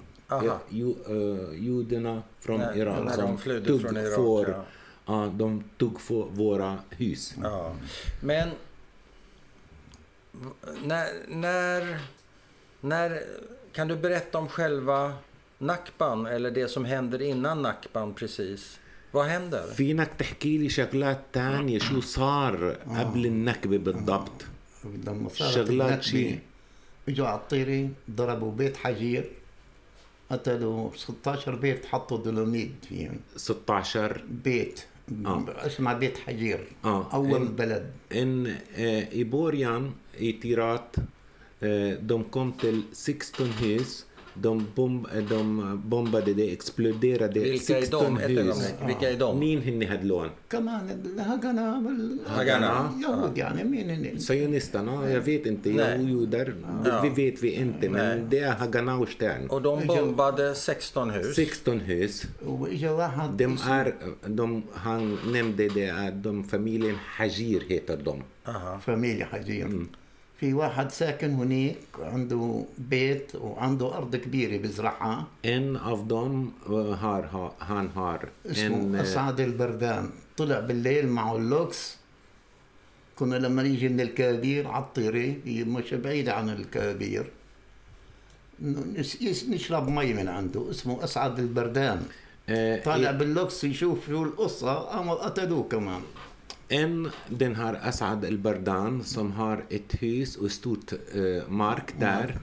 [0.68, 3.04] ju, uh, judarna från Nej, Irak.
[3.04, 4.14] När de flydde från Irak.
[4.14, 4.64] För,
[5.06, 5.12] ja.
[5.12, 7.34] uh, de tog för våra hus.
[7.42, 7.74] Ja.
[8.20, 8.48] Men
[10.84, 11.98] när, när,
[12.80, 13.22] när...
[13.72, 15.12] Kan du berätta om själva
[15.60, 18.78] Nakban eller det som händer innan Nakban precis?
[19.12, 19.66] Vad händer?
[19.74, 24.44] فينك تحكي لي شغلات تانية شو صار قبل النكبة بالضبط
[25.06, 26.16] لما صارت شغلات شي.
[26.22, 26.40] النكبة
[27.08, 29.30] اجوا على الطيرة ضربوا بيت حجير
[30.30, 34.80] قتلوا 16 بيت حطوا دولوميد فيهم 16 بيت
[35.26, 35.44] آه.
[35.66, 37.08] اسمه بيت حجير آه.
[37.12, 37.90] اول إن- بلد
[40.42, 40.90] Tirat,
[41.62, 44.04] eh, de kom till 16 hus.
[44.37, 48.17] De, bomb, eh, de bombade, det exploderade Vilka är 16 de?
[48.21, 48.37] Ett hus.
[48.39, 48.75] ögonblick.
[48.87, 49.39] Vilka är de?
[49.39, 53.01] مين هن هدلون؟ كمان الهجنة وال- هجنة.
[53.03, 55.77] يهود يعني مين هن Sionisterna, jag vet inte, Nej.
[55.79, 56.53] jag och judar,
[56.85, 57.01] Ja.
[57.03, 58.27] vi vet vi inte, men Nej.
[58.29, 59.47] det är Haganah och Stern.
[59.49, 61.35] Och de bombade 16 hus.
[61.35, 62.23] 16 hus.
[62.45, 63.93] واجا واحد De اسمه- är,
[64.27, 68.23] de, han nämnde det att de familjen Hajir heter de.
[68.47, 68.79] Aha.
[68.85, 69.67] فاميليا حجير
[70.40, 75.26] في واحد ساكن هناك عنده بيت وعنده أرض كبيرة بزرعها.
[77.32, 78.28] Ha, han har.
[78.44, 78.50] en...
[78.50, 80.10] اسمه eh, أسعد البردان.
[80.36, 81.96] طلع بالليل معه اللوكس.
[83.16, 87.30] كنا لما نيجي من الكابير على الطيرة هي مش بعيدة عن الكابير
[89.48, 92.02] نشرب مي من عنده اسمه أسعد البردان.
[92.48, 96.00] Eh, طالع باللوكس يشوف شو القصة قاموا قتلوه كمان.
[96.69, 102.39] En, den här Asad el-Bardan, som har ett hus och stort eh, mark där.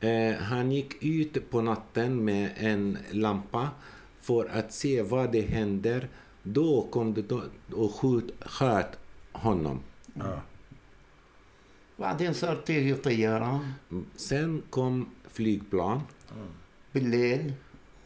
[0.00, 3.68] Eh, han gick ut på natten med en lampa
[4.20, 6.08] för att se vad det händer.
[6.42, 8.98] Då kom det då, och skjut, sköt
[9.32, 9.80] honom.
[10.14, 10.42] Ja.
[11.98, 13.64] بعدين صار تيجي طيارة
[14.16, 16.00] Sen kom flygplan
[16.94, 17.52] بالليل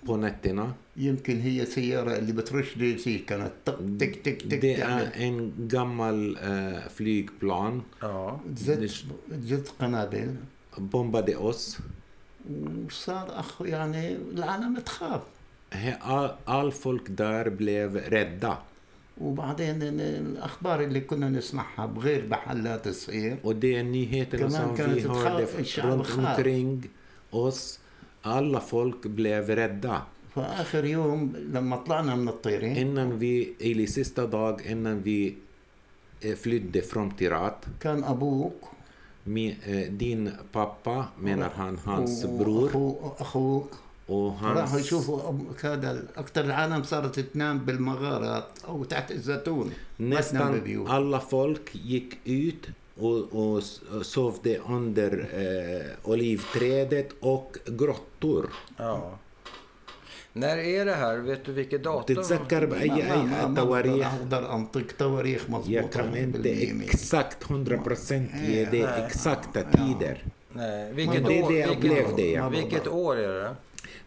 [0.06, 0.74] på nätterna.
[0.97, 6.37] يمكن هي سيارة اللي بترش دي سي كانت تك تك تك تك دي إن جمل
[6.89, 7.81] فليك بلان.
[8.03, 8.39] آه.
[9.31, 10.35] زد قنابل.
[10.77, 11.77] بومبا دي أوس.
[12.85, 15.21] وصار أخ يعني العالم تخاف.
[15.73, 15.99] هي
[16.49, 18.53] آل فولك دار بليف rädda.
[19.21, 26.77] وبعدين الأخبار اللي كنا نسمعها بغير محلات تصير ودي نهاية كمان كانت تخاف الشعب خاف.
[27.33, 27.79] أوس.
[28.25, 30.03] الله فولك بليف ريدا
[30.35, 35.33] فآخر يوم لما طلعنا من الطيران ان في ايلي سيستا دوغ ان في
[36.35, 37.65] فليت دي فرونتيرات.
[37.79, 38.67] كان أبوك
[39.27, 42.95] مي آه، دين بابا مينر هان هانس برور.
[43.19, 43.77] أخوك.
[44.09, 51.75] وهانس راحوا يشوفوا هذا أكثر العالم صارت تنام بالمغارات أو تحت الزيتون نستن الله فولك
[51.85, 52.69] يك أوت
[53.33, 53.59] و
[54.01, 59.15] سوف دي أندر آه، أوليف تريدت أوك جروتور آه.
[60.32, 61.16] När är det här?
[61.16, 62.16] Vet du vilket datum?
[62.16, 66.38] تتذكر بأي ما- ما- ما- أي ما تواريخ أقدر أنطق تواريخ Jag مضبوطة kan inte
[66.38, 66.84] بالمية.
[66.90, 69.04] exakt 100% ge dig Nej.
[69.06, 70.22] exakta tider.
[70.52, 70.92] Nej.
[70.92, 72.48] Vilket, Men det är år, det jag vilket, upplevde, ja.
[72.48, 73.54] vilket år är det?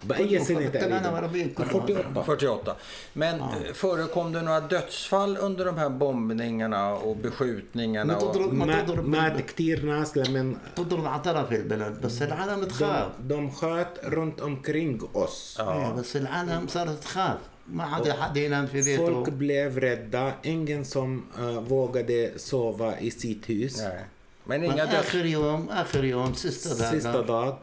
[0.03, 1.67] بأي سنة كمان تقريبا؟ عربية كلها.
[1.69, 2.75] 48 48.
[3.15, 8.13] Men eh, förekom det några dödsfall under de här bombningarna och beskjutningarna?
[8.13, 12.21] Men Och, تضرب ما ما- تضرب مات كتير ناس لمن تضرب على طرف البلد بس
[12.21, 15.59] العالم تخاف de, de sköt runt omkring oss.
[15.61, 17.37] إيه، بس العالم صارت تخاف
[17.71, 20.33] ما عاد حد ينام في Folk بيته blev rädda.
[20.43, 23.77] Ingen som eh, vågade sova i sitt hus.
[23.77, 24.05] nej.
[24.45, 24.93] Men Men inga döds...
[24.95, 27.53] اخر يوم اخر يوم سيستا Sista دادا dag.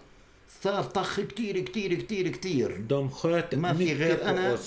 [0.64, 2.78] صار طخ كتير كتير كتير كتير.
[2.78, 4.58] دم خات ما في غير أنا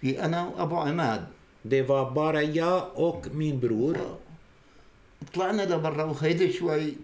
[0.00, 1.26] في أنا وأبو عماد.
[1.64, 4.18] دي فابارا يا أوك مين برور؟
[5.34, 6.94] طلعنا لبرا وخيدي شوي.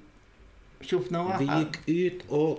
[0.82, 1.38] شفنا واحد.
[1.38, 2.58] فيك إيت أو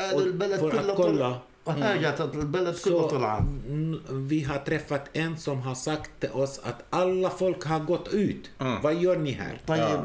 [0.00, 0.60] هذا البلد
[0.96, 1.85] كله att طلع kolla.
[1.85, 3.37] وهاجت البلد كله Så طلع
[3.69, 8.07] n- vi har träffat en som har sagt till oss att alla folk har gått
[8.13, 8.49] ut.
[8.83, 9.61] Vad gör ni här?
[9.67, 9.99] طيب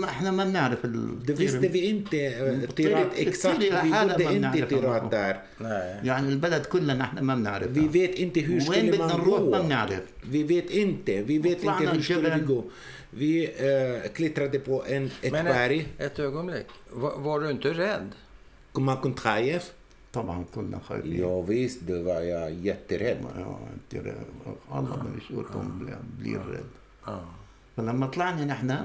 [0.00, 0.78] ما احنا ما بنعرف
[1.26, 3.58] Det visste vi inte eh, Tirat exakt.
[3.62, 3.70] Vi
[4.02, 5.34] bodde inte i Tirat där.
[5.58, 6.00] Nej.
[6.04, 9.40] يعني البلد كلها نحن ما بنعرف Vi vet inte hur وين skulle بدنا man نروح
[9.40, 9.62] ما gå.
[9.62, 10.02] بنعرف
[10.34, 11.22] Vi vet inte.
[11.22, 12.46] Vi vet inte طلعنا hur skulle vi الجبل.
[12.54, 12.64] gå.
[13.10, 15.80] Vi eh, klättrade på en, ett Men berg.
[15.98, 16.66] ett, ett ögonblick.
[16.90, 18.08] Var, var du inte rädd?
[18.86, 19.64] Man kunde خايف.
[20.12, 23.18] طبعا كنا خايفين Ja, visst, då var jag jätterädd.
[23.38, 24.14] Ja, inte det.
[24.72, 25.88] الله ما يشوفهم
[26.18, 26.70] blir rädd
[27.06, 27.20] Ja.
[27.76, 28.76] فلما طلعنا نحن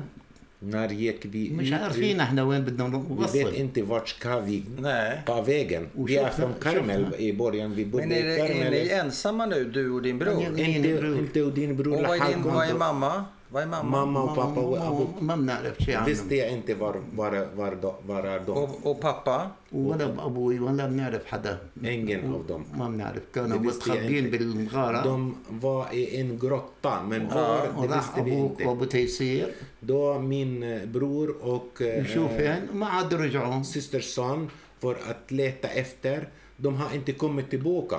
[0.62, 1.74] När gick vi مش ut?
[1.74, 5.22] عارفين احنا وين بدنا Vi vet نوصل inte vart ska vi Nej.
[5.26, 5.88] ta vägen.
[5.98, 7.76] Och Vi är köpte- från Karmel köpte- i början.
[7.76, 8.72] Vi bodde Men är, i det, är Karmel.
[8.72, 10.34] ni ensamma nu, du och din bror?
[10.36, 11.18] Men- Inte, Min bror.
[11.20, 12.54] inte och din bror Och vad är, din, Halkon.
[12.54, 13.26] vad är mamma?
[13.52, 13.90] Vad är mamma?
[14.06, 15.06] Mamma och pappa och Abu.
[15.22, 18.52] ما بنعرف شيء Visste عنهم jag inte var, var, var, var, var är de.
[18.52, 19.52] Och, och pappa?
[19.72, 22.64] ولا بابوي ولا بنعرف حدا Ingen av dem.
[22.78, 24.38] ما بنعرف كانوا Det visste jag متخبين inte.
[24.38, 28.66] بالمغارة De var i en grotta, men var, det وراح visste vi ابوك inte.
[28.68, 29.48] وابو تيسير
[29.82, 34.50] Då min eh, bror och eh, يشوفين وما عاد رجعوا systerson
[34.82, 36.28] för att leta efter,
[36.65, 37.99] de har inte kommit tillbaka.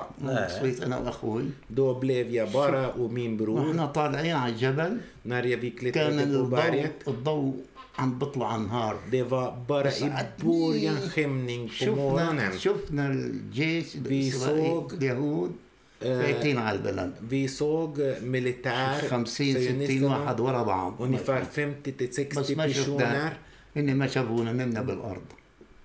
[0.60, 3.58] صرت أنا واخوي Då blev jag bara och min bror.
[3.60, 7.54] وإحنا طالعين على الجبل När jag vi كان klättrade på الضوء berget, الضوء
[7.98, 10.10] عم بيطلع نهار det var bara i
[10.44, 12.58] början skymning på شفنا morgonen.
[12.58, 13.96] شفنا الجيش
[14.32, 15.52] såg- اليهود
[16.00, 21.44] Eh, فايتين على البلد Vi såg eh, militär, 50 60 sionisterna, واحد ورا بعض ungefär
[21.44, 23.32] 50 till 60 بس ما personer شفنا
[23.76, 25.22] هن ما شافونا نمنا بالارض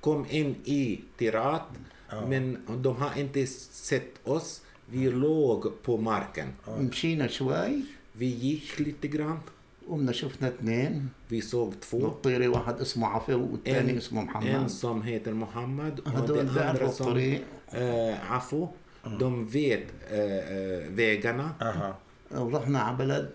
[0.02, 1.00] kom in i
[2.11, 4.61] Tirat, men de har inte sett oss.
[4.89, 6.49] Vi låg på marken.
[6.69, 7.83] مشينا شوي
[8.19, 9.41] Vi gick lite grann.
[9.89, 11.99] قمنا شفنا اثنين Vi såg två.
[11.99, 16.55] بالطيرة واحد اسمه عفو والثاني En, اسمه en محمد som heter Mohammed och هدول den
[16.55, 18.69] بيعرفوا andra som الطريق eh, Afo.
[19.21, 21.55] De vet eh, eh, vägarna.
[21.61, 21.95] Aha.
[22.31, 23.31] ورحنا على بلد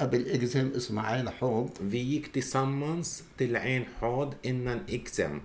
[0.00, 5.40] قبل اكزم اسمها عين حوض Vi gick tillsammans till Ain Hod innan Ixem.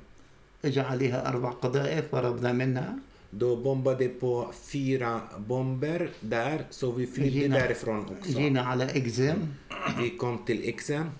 [0.64, 2.94] اجى عليها أربع قذائف وربنا منها.
[3.32, 9.48] دو بومبا دي بو فيرا بومبر دار سو في في دار فرون جينا على اكزام
[9.96, 11.12] في كومت الاكزام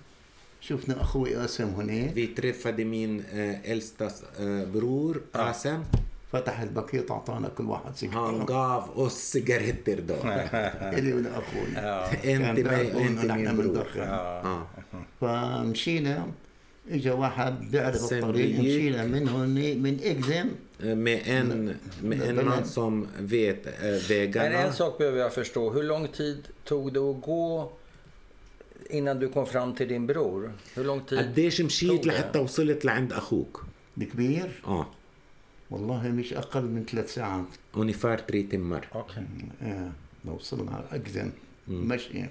[0.61, 2.13] شفنا أخوي قاسم هناك.
[2.13, 4.23] في تريفا دي مين الستاس
[4.73, 5.83] برور قاسم
[6.31, 8.29] فتح البكيت اعطانا كل واحد سيجارة.
[8.29, 14.67] هانغاف أو سيجارتر دو اللي من اخونا انت ما انت من آه.
[15.21, 16.17] فمشينا.
[16.17, 16.27] آه.
[16.91, 18.59] اجى واحد بيعرف الطريق.
[18.59, 19.49] مشينا من هون
[19.83, 20.49] من اكزم
[20.83, 24.57] Med en, med en man som vet eh, Men vägarna.
[24.63, 25.69] en sak behöver jag förstå.
[25.69, 27.71] Hur lång tid tog det att gå
[28.89, 30.51] innan du kom fram till din bror?
[30.75, 31.19] Hur lång tid?
[31.19, 32.05] قديش مشيت.
[32.05, 33.63] لحتى وصلت لعند أخوك؟
[33.97, 34.87] الكبير آه
[35.69, 37.45] والله مش أقل من ثلاث ساعات
[38.31, 38.95] tre timmar.
[38.95, 39.23] Okej.
[39.63, 39.91] آه
[40.25, 41.03] لو وصلنا على
[41.68, 42.24] اكزم مشي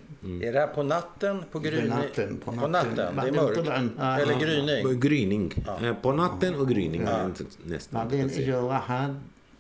[0.48, 1.36] Är det här på natten?
[1.52, 1.90] På gryning?
[1.90, 2.72] natten, på På natten.
[2.72, 2.96] natten?
[2.96, 3.58] Det är بعدين mörkt?
[3.58, 4.40] طلعن- آه، Eller آه.
[4.40, 5.00] gryning?
[5.00, 5.46] Gryning.
[5.84, 7.02] Eh, På natten och gryning.
[7.66, 7.94] Nästan.
[7.94, 9.16] بعدين اجى واحد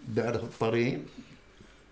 [0.08, 0.98] بيعرف الطريق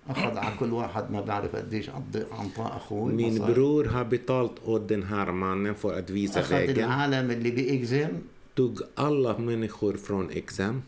[0.10, 3.54] اخذ على كل واحد ما بعرف قديش عطى عطاه اخوي Min مصاري.
[3.54, 6.78] bror har betalt åt den här mannen för att visa اخذ vägen.
[6.78, 8.10] العالم اللي باكزم
[8.56, 10.82] Tog alla människor från Exam.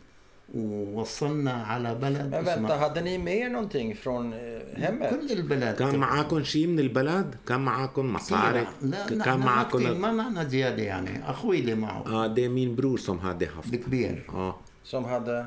[0.55, 5.09] ووصلنا على بلد Men vänta, hade ni med er någonting från eh, hemmet?
[5.09, 10.01] كل البلد كان معاكم شيء من البلد؟ كان معاكم مصاري؟ لا كان نحن معاكم معكم
[10.01, 13.73] ما معنا زيادة يعني أخوي اللي معه Ja, det är min bror som hade haft
[13.73, 15.45] الكبير ja, Som hade...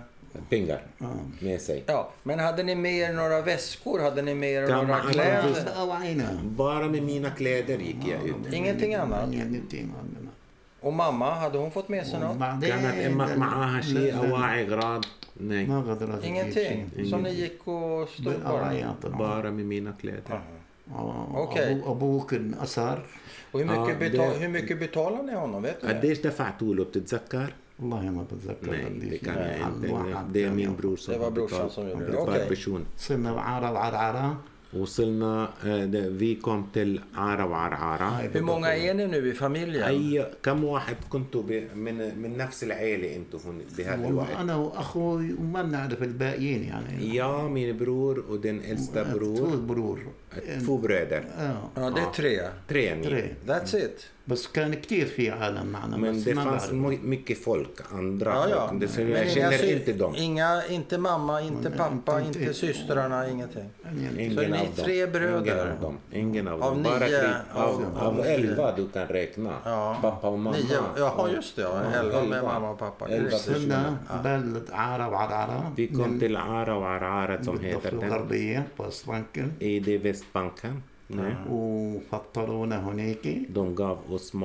[0.50, 1.44] pengar آه.
[1.44, 1.82] med sig.
[1.86, 3.98] Ja, men hade ni med er några väskor?
[4.00, 5.68] Hade ni med er Kan några man- kläder?
[5.80, 8.52] أو عينا Bara med mina kläder gick jag ut.
[8.52, 9.32] Ingenting annat?
[9.32, 10.23] ingenting annat
[10.84, 12.36] Och mamma, hade hon fått med sig något?
[12.36, 15.04] وبعدين كانت امك معاها شيء اواعي اغراض؟
[15.40, 16.78] Nej, ما غدرت Ingenting?
[17.10, 18.34] Som ni gick och stod bara?
[18.34, 20.40] بالأوعية طبعا bara med mina kläder.
[20.94, 21.26] آه.
[21.34, 21.74] Okej.
[21.82, 23.02] أبو- أبوك انأسر
[23.52, 25.62] Och hur mycket, Ja, betal, det- hur mycket betalar ni honom?
[25.62, 25.94] Vet du det?
[25.94, 29.10] قديش دفعتوا له بتتذكر؟ والله ما بتذكر Nej, قديش.
[29.10, 29.92] det kan jag عن inte.
[29.92, 30.76] واحد Det är كان min ياخذ.
[30.80, 32.18] bror som Det var har brorsan betalt som gjorde per det.
[32.18, 32.48] Okej.
[32.48, 32.84] person.
[32.98, 34.36] صرنا بعارة وعرعرة
[34.74, 39.82] وصلنا eh, det- vi kom till Ara وعرعرة Hur många är ni nu i familjen?
[39.88, 44.56] أي كم واحد كنتوا ب- من من نفس العيلة انتوا هون بهذا والله الوقت؟ أنا
[44.56, 49.56] وأخوي وما بنعرف الباقيين يعني Jag, min bror och den äldsta Två bror.
[49.56, 49.98] برور
[50.66, 51.24] Två bröder.
[51.38, 51.70] آه.
[51.80, 52.48] Ja, det är tre.
[52.68, 53.02] Tre ni.
[53.04, 54.06] تري That's it.
[54.26, 57.80] بس كان كتير في عالم معنا Men بس det ما fanns بعرف my- mycket folk,
[57.92, 58.68] andra Ja, ja.
[58.68, 58.80] folk.
[58.80, 60.14] Det, så Men jag inga känner sy- inte dem.
[60.16, 63.68] Inga, inte mamma, inte Nej, pappa, inte- inte systrarna, ingenting.
[63.84, 64.84] يعني Ingen Så är ni av dem.
[64.84, 65.40] tre bröder?
[65.56, 65.96] Ingen av dem.
[66.12, 66.82] Ingen av, Av dem.
[66.82, 69.52] Bara nio, tre, av, av- av, av elva du kan räkna.
[69.64, 69.98] Ja.
[70.02, 70.56] Pappa och mamma.
[70.56, 71.62] Nio, jaha, just det.
[71.62, 71.80] Ja.
[71.92, 72.52] Ja, Elva med elva.
[72.52, 73.08] mamma och pappa.
[73.08, 73.54] Elva Just det.
[73.54, 78.02] صرنا بلد عارة وعرعرة Vi kom till Ara och Arara som بالضفة heter den.
[78.04, 80.82] الغربية بوست بانكن I det Västbanken.
[81.09, 81.45] نعم.
[81.49, 84.35] وفطرونا هناك دون غاف اوس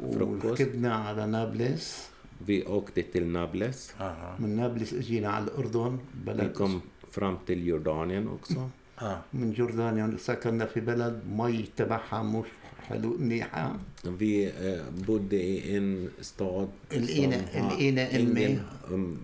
[0.00, 2.08] وركبنا على نابلس.
[2.46, 3.92] في اوكتي تل نابلس.
[4.00, 4.36] آه.
[4.38, 6.52] من نابلس إجينا على الأردن بلد.
[6.52, 6.80] كم
[7.10, 8.60] فرام تل يوردانيان اوكسو
[9.02, 9.20] آه.
[9.34, 12.46] من جوردانيا سكننا في بلد مي تبعها مش
[12.88, 13.76] حلو منيحة
[14.18, 18.58] في آه، بودي إن ستاد لقينا لقينا إمي.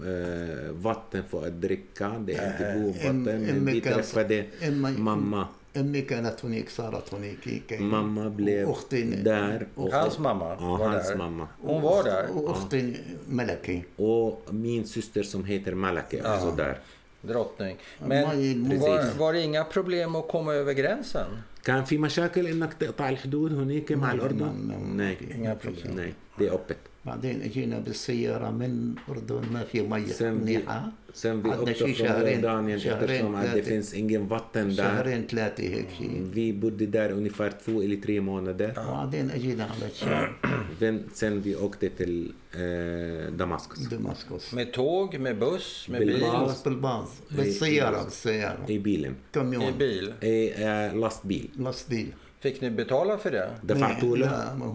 [0.05, 4.45] آه، فاتن فوق الدركة دي آه، انتبهوا فاتن دي ترفدي
[4.79, 5.49] ماما.
[5.68, 5.76] att dricka.
[5.76, 5.84] Det är inte أم- godvatten.
[5.84, 6.40] Men vi أمي كان- träffade أمي mamma.
[6.40, 9.68] أمي كانت هناك صارت هناك كي- Mamma blev وأختي där.
[9.76, 11.16] Och, Hans mamma ja, var hans där.
[11.18, 11.48] mamma.
[11.62, 12.32] Hon var där.
[12.32, 12.94] وأختي
[13.30, 16.80] ملكي Och min syster som heter Malaki är också där.
[17.22, 17.78] Drottning.
[18.00, 19.16] Maj- Men var, Precis.
[19.20, 21.28] var det inga problem att komma över gränsen?
[21.64, 25.18] كان في مشاكل انك تقطع الحدود هناك مع ما- الاردن؟ ما- ما- Nej.
[25.36, 25.96] Inga problem.
[25.96, 26.78] Nej, det är öppet.
[27.08, 31.78] بعدين اجينا بالسيارة من الأردن ما في مي Sen vi, منيحة sen vi عدنا åkte
[31.78, 33.70] شي från شهرين- Jordanien شهرين eftersom att det ثلاثة.
[33.70, 34.84] finns ingen vatten där.
[34.84, 38.74] شهرين ثلاثة هيك شيء Vi bodde där ungefär två eller tre månader.
[38.80, 40.34] وبعدين اجينا على الشام
[40.80, 43.80] Sen, sen vi åkte till eh, Damaskus.
[43.90, 46.08] دمشق Med tåg, med buss, med bil?
[46.08, 46.64] Bilbas.
[46.64, 49.12] بالباص بالباص بالسيارة بالسيارة I bilen.
[49.12, 50.14] I كاميون bil?
[50.24, 51.50] I eh, lastbil.
[51.60, 52.08] لصديل
[52.44, 53.50] Fick ni betala för det?
[53.64, 54.66] دفعتوا له؟ لا ما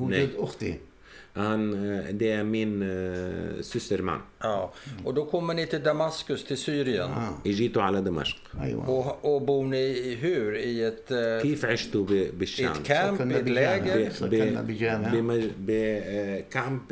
[1.36, 1.56] هو Nej.
[1.56, 4.20] جد أختي Han, eh, det är min eh, systerman.
[4.40, 4.72] Ja.
[5.04, 7.10] Och då kommer ni till Damaskus, till Syrien.
[7.10, 7.34] آه.
[7.46, 8.36] اجيتوا على دمشق.
[8.62, 9.78] أيوة Och, och bor ni
[10.10, 10.56] i hur?
[10.56, 13.84] I ett, eh, كيف عشتوا ب- i بالشام؟ ett camp, i سكننا ett بجامع.
[13.84, 14.10] läger?
[14.12, 15.12] سكننا بجامع.
[15.58, 16.88] بكامب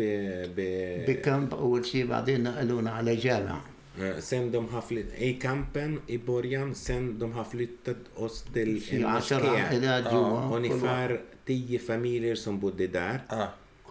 [0.57, 0.61] ب...
[1.09, 3.59] بكامب أول شيء بعدين نقلونا على جامع
[3.99, 8.81] Eh, Sen de har flytt, i kampen i början, sen de har flyttat oss till
[8.81, 9.47] في en عشر moské.
[9.49, 13.21] عائلات جوا كل واحد, Ungefär tio familjer som bodde där.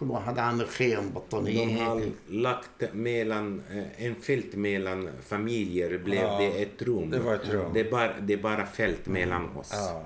[0.00, 5.98] كل واحد عامل خيم De بطانية har هيك lagt mellan, eh, en fält mellan familjer
[5.98, 7.10] blev Ja, det ett rum.
[7.10, 7.72] det var ett rum.
[7.74, 9.72] Det är bara, det är bara fält mellan oss.
[9.72, 10.02] Ja.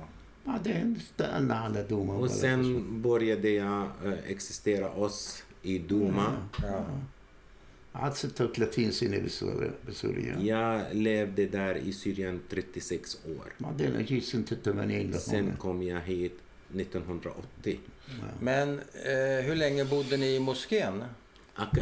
[0.46, 2.40] بعدين استقلنا على دوما Och ولا شيء.
[2.40, 6.36] sen började jag eh, existera oss i Duma.
[6.62, 6.84] Ja.
[7.94, 13.52] قعدت 36 سنه بسوريا بسوريا Jag levde där i Syrien 36 år.
[13.60, 16.38] بعدين اجيت سنه 80 Sen لهون kom jag hit
[16.74, 17.78] 1980.
[18.40, 21.02] Men eh, hur länge bodde ni i moskén?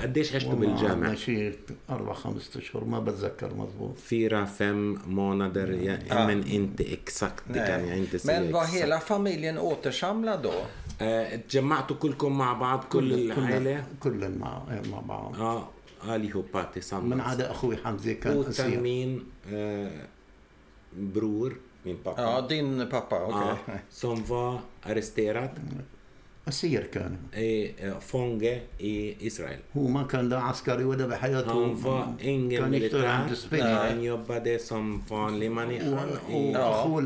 [0.02, 1.58] قديش عشتوا والله عندنا بالجامع؟ شيء
[1.90, 5.68] اربع خمسة اشهر ما بتذكر مضبوط Fyra, fem månader.
[5.82, 6.26] Jag, Ja.
[6.26, 8.78] Men inte exakt, det kan jag inte säga Men var exakt.
[8.82, 10.52] hela familjen återsamlad då?
[11.00, 15.62] آه، اتجمعتوا كلكم مع بعض كل العائلة؟ كلنا مع مع بعض Ja,
[16.04, 17.20] allihopa من tillsammans.
[17.20, 19.20] عدا اخوي حمزه كان Utan اسير min
[19.52, 19.90] eh,
[21.16, 21.52] bror,
[21.83, 22.21] min pappa.
[22.21, 23.25] Ja, din pappa.
[23.25, 23.41] Okay.
[23.65, 25.49] Ja, som var arresterad.
[26.45, 27.17] Asirkan.
[27.99, 29.59] Fånge i Israel.
[29.71, 31.17] Hur man kunde askari och det var.
[31.45, 33.25] Han var ingen militär.
[33.61, 35.99] Han jobbade som vanlig människa.
[36.29, 36.99] Och, och,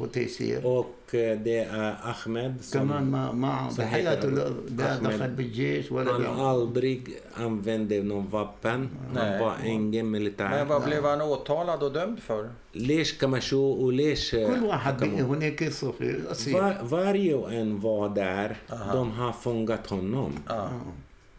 [0.00, 4.77] och, och, och det är Ahmed كمان som ما ما så بحياته heter لا han.
[4.77, 5.07] لا Ahmed.
[5.13, 6.39] دخل بالجيش ولا han بيعمل.
[6.39, 8.89] aldrig använde någon vapen.
[9.05, 9.39] Han Nej.
[9.39, 10.65] var ingen Men militär.
[10.65, 12.49] vad blev han åtalad och dömd för?
[12.75, 17.79] ليش كمشوه وليش eh, كل واحد حكموه؟ بقي هناك يصفي اسير Var, varje och en
[17.81, 18.55] var där.
[18.93, 20.33] De har fångat honom.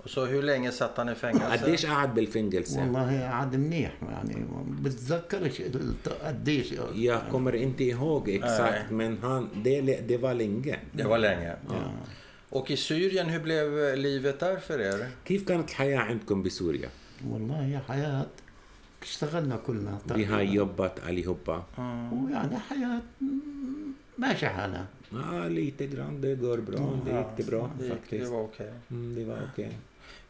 [0.01, 0.05] Ja.
[0.05, 1.57] Och så hur länge satt han i fängelse?
[1.65, 4.47] قديش قعد بالفنجلسة؟ والله قعد منيح يعني
[4.83, 10.77] بتذكرش الت- قديش Jag kommer inte ihåg exakt, men han, det, det var länge.
[10.93, 11.53] Det var länge.
[12.51, 15.07] Och i Syrien, hur blev livet där för er?
[15.25, 16.89] كيف كانت الحياة عندكم بسوريا؟
[17.31, 18.27] والله يا حياة
[19.03, 21.65] اشتغلنا كلنا Vi har jobbat allihopa.
[22.13, 26.21] ويعني حياة مم، ماشي حالها Ja, lite grann.
[26.21, 26.99] Det går bra.
[27.05, 28.33] Det gick det bra Det, gick, det faktiskt.
[28.33, 28.71] var okej.
[28.91, 29.71] Mm, det var okej.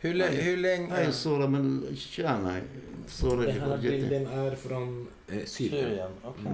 [0.04, 1.08] Hur, lä- hur هاي länge...
[1.08, 2.62] الصورة من الشام هاي
[3.06, 5.84] الصورة Den اللي här فرجتني bilden är från eh, Syrien.
[5.84, 6.52] Syrien, okej.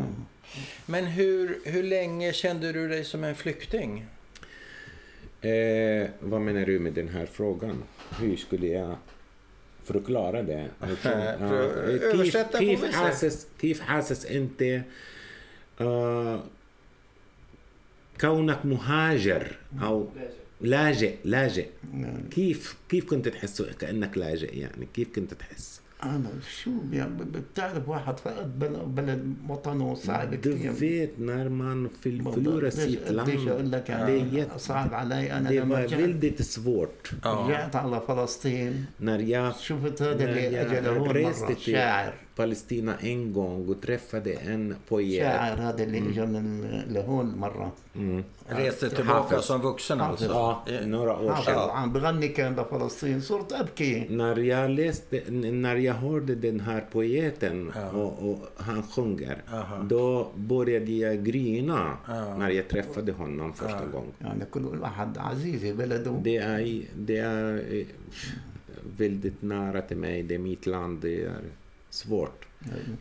[0.87, 4.07] Men hur, hur länge kände du dig som en flykting?
[5.41, 7.83] Eh, vad menar du med den här frågan?
[8.21, 8.97] Hur skulle jag
[9.85, 10.69] förklara det?
[10.97, 11.37] För-
[12.13, 12.93] översätta får كيف vi se.
[12.99, 14.83] حاسس كيف حاسس انت
[15.81, 16.43] آه
[18.21, 20.07] كونك مهاجر او
[20.62, 21.68] لاجئ لاجئ.
[21.94, 22.22] نعم.
[22.32, 26.30] كيف كيف كنت تحسه كأنك لاجئ يعني كيف كنت تحس؟ أنا
[26.64, 28.60] شو يعني بتعرف واحد فقد
[28.96, 35.50] بلد, وطنه صعب كثير دفيت نارمان في الفلورسيت بديش أقول لك يعني صعب علي أنا
[35.50, 38.86] لما رجعت سبورت رجعت على فلسطين.
[39.00, 42.27] ناريا شفت هذا اللي اجى لهون شاعر.
[42.37, 45.23] Palestina en gång och träffade en poet.
[45.23, 46.45] شاعر هذا اللي اجى من
[46.89, 48.23] لهون مرة Mm.
[48.49, 49.45] Reste tillbaka Hafiz.
[49.47, 50.25] som vuxen alltså?
[50.27, 51.71] Ja, några år حافظ sedan.
[51.71, 57.73] عم بغني كان لفلسطين صرت أبكي När jag, läste, när jag hörde den här poeten
[57.75, 57.91] Ja.
[57.91, 59.77] och, och han sjunger, Aha.
[59.89, 62.37] då började jag grina Ja.
[62.39, 63.93] när jag träffade honom första Ja.
[63.93, 64.13] gången.
[64.21, 67.87] يعني كل واحد عزيز i بلده Det är, det är eh,
[68.97, 71.33] väldigt nära till mig, det är mitt land, det är
[71.91, 72.47] svårt.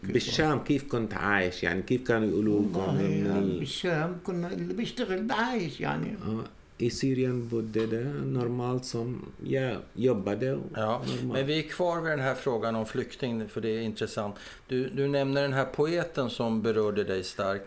[0.03, 4.53] بالشام كيف كنت عايش يعني كيف كانوا يقولوا لكم والله إن يعني ال- بالشام كنا
[4.53, 6.43] اللي بيشتغل عايش يعني Ja,
[6.83, 8.05] I Syrien bodde det
[8.37, 9.07] normalt som
[9.43, 10.49] jag jobbade.
[10.53, 11.33] och Ja, normalt.
[11.33, 14.35] men vi är kvar vid den här frågan om flykting, för det är intressant.
[14.67, 17.65] Du, du nämner den här poeten som berörde dig starkt.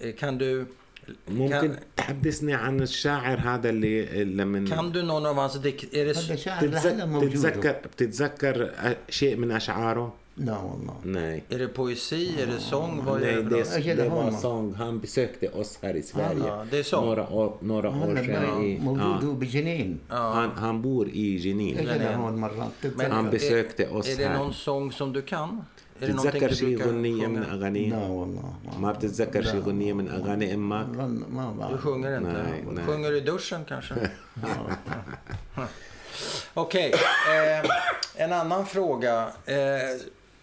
[0.00, 0.66] Eh, Kan du,
[1.28, 5.94] ممكن تحدثني عن الشاعر هذا اللي لما kan du någon av hans dikt...
[5.94, 8.70] Är det, هذا s- شاعر لهلا بتتذكر موجود بتتذكر بتتذكر
[9.10, 11.44] شيء من اشعاره؟ لا والله Nej.
[11.48, 12.42] är det poesi?
[12.42, 13.04] Är det sång?
[13.04, 13.68] Vad är Nej, det för det, något?
[13.72, 14.40] Jag det känner var honom.
[14.40, 14.74] sång.
[14.74, 16.46] Han besökte oss här i Sverige.
[16.46, 17.04] Ja, det är sång.
[17.06, 18.62] Några år, några år هلا sedan.
[18.64, 20.32] I, موجود ja, هو بجنين Ja.
[20.32, 21.78] han, han bor i Jenin.
[21.78, 22.02] اجى جنين.
[22.02, 24.38] لهون مرة Men Han är- besökte oss Är det här.
[24.38, 25.64] någon sång som du kan?
[26.00, 27.52] Är det någonting بتتذكر du شيء brukar غنية من sjunga?
[27.54, 32.16] أغانيه؟ لا والله ما بتتذكر شيء غنية من أغاني أمك؟ غن- ما Du بعرف sjunger
[32.18, 32.32] inte?
[32.32, 32.84] Nej, nej.
[32.86, 33.94] Sjunger du i duschen kanske?
[36.54, 36.92] Okej,
[37.34, 37.70] eh,
[38.24, 39.28] en annan fråga.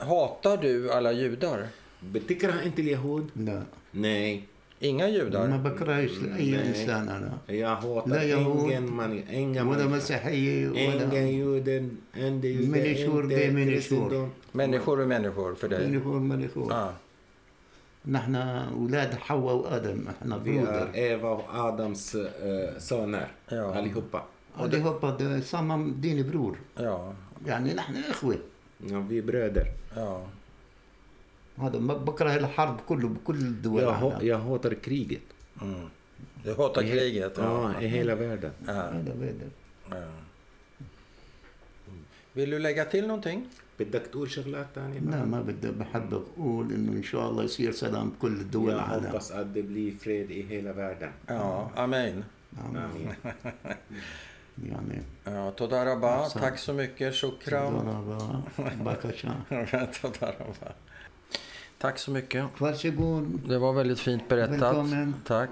[0.02, 1.68] Eh, hatar du alla judar?
[2.14, 4.40] بتكره أنت اليهود؟ لا Nej.
[4.84, 5.36] Inga ما judar?
[5.64, 6.68] بكرهش اي Nej.
[6.68, 9.96] انسان انا Jag hatar لا يهود ingen man, ingen ولا människa.
[9.96, 14.10] مسيحيه Ingen ولا jude, ingen jude, Människor, det är inte människor.
[14.10, 14.30] kristendom.
[14.52, 15.88] Människor är människor för dig?
[15.88, 16.94] ملكور ملكور Ja.
[18.06, 23.74] نحن اولاد حواء وادم احنا Vi är برودر Eva och Adams eh, söner, Ja.
[23.78, 24.22] allihopa.
[24.58, 27.14] allihopa det är samma din bror Ja,
[27.48, 28.38] يعني نحن اخوه
[28.79, 29.67] Ja, vi är bröder.
[29.97, 30.21] ja.
[31.59, 34.23] هذا ما بكره الحرب كله بكل الدول Jag, إحنا.
[34.23, 35.23] jag hatar kriget.
[35.63, 35.89] Mm.
[36.45, 37.33] Du hatar kriget?
[37.39, 38.53] Ja, i hela världen.
[38.67, 38.73] Ja.
[38.73, 39.51] هذا بدر
[39.91, 40.09] ja.
[42.33, 43.41] Vill du lägga till någonting?
[43.79, 48.11] بدك تقول شغلات تانية لا ما بدي بحب أقول انه ان شاء الله يصير سلام
[48.11, 51.11] بكل دول Jag العالم hoppas att det blir fred i hela världen.
[51.27, 52.25] Ja, amen.
[52.65, 53.15] Amen.
[54.63, 55.03] Yani.
[55.25, 57.15] Ja, Todaraba, Sen, tack så mycket.
[57.15, 57.75] Shukram.
[57.75, 58.43] Todaraba,
[58.85, 59.33] bakasha.
[60.03, 60.73] todaraba.
[61.79, 62.45] Tack så mycket.
[62.59, 63.41] Varsågod.
[63.49, 64.63] Det var väldigt fint berättat.
[64.63, 65.15] Välkommen.
[65.27, 65.51] Tack.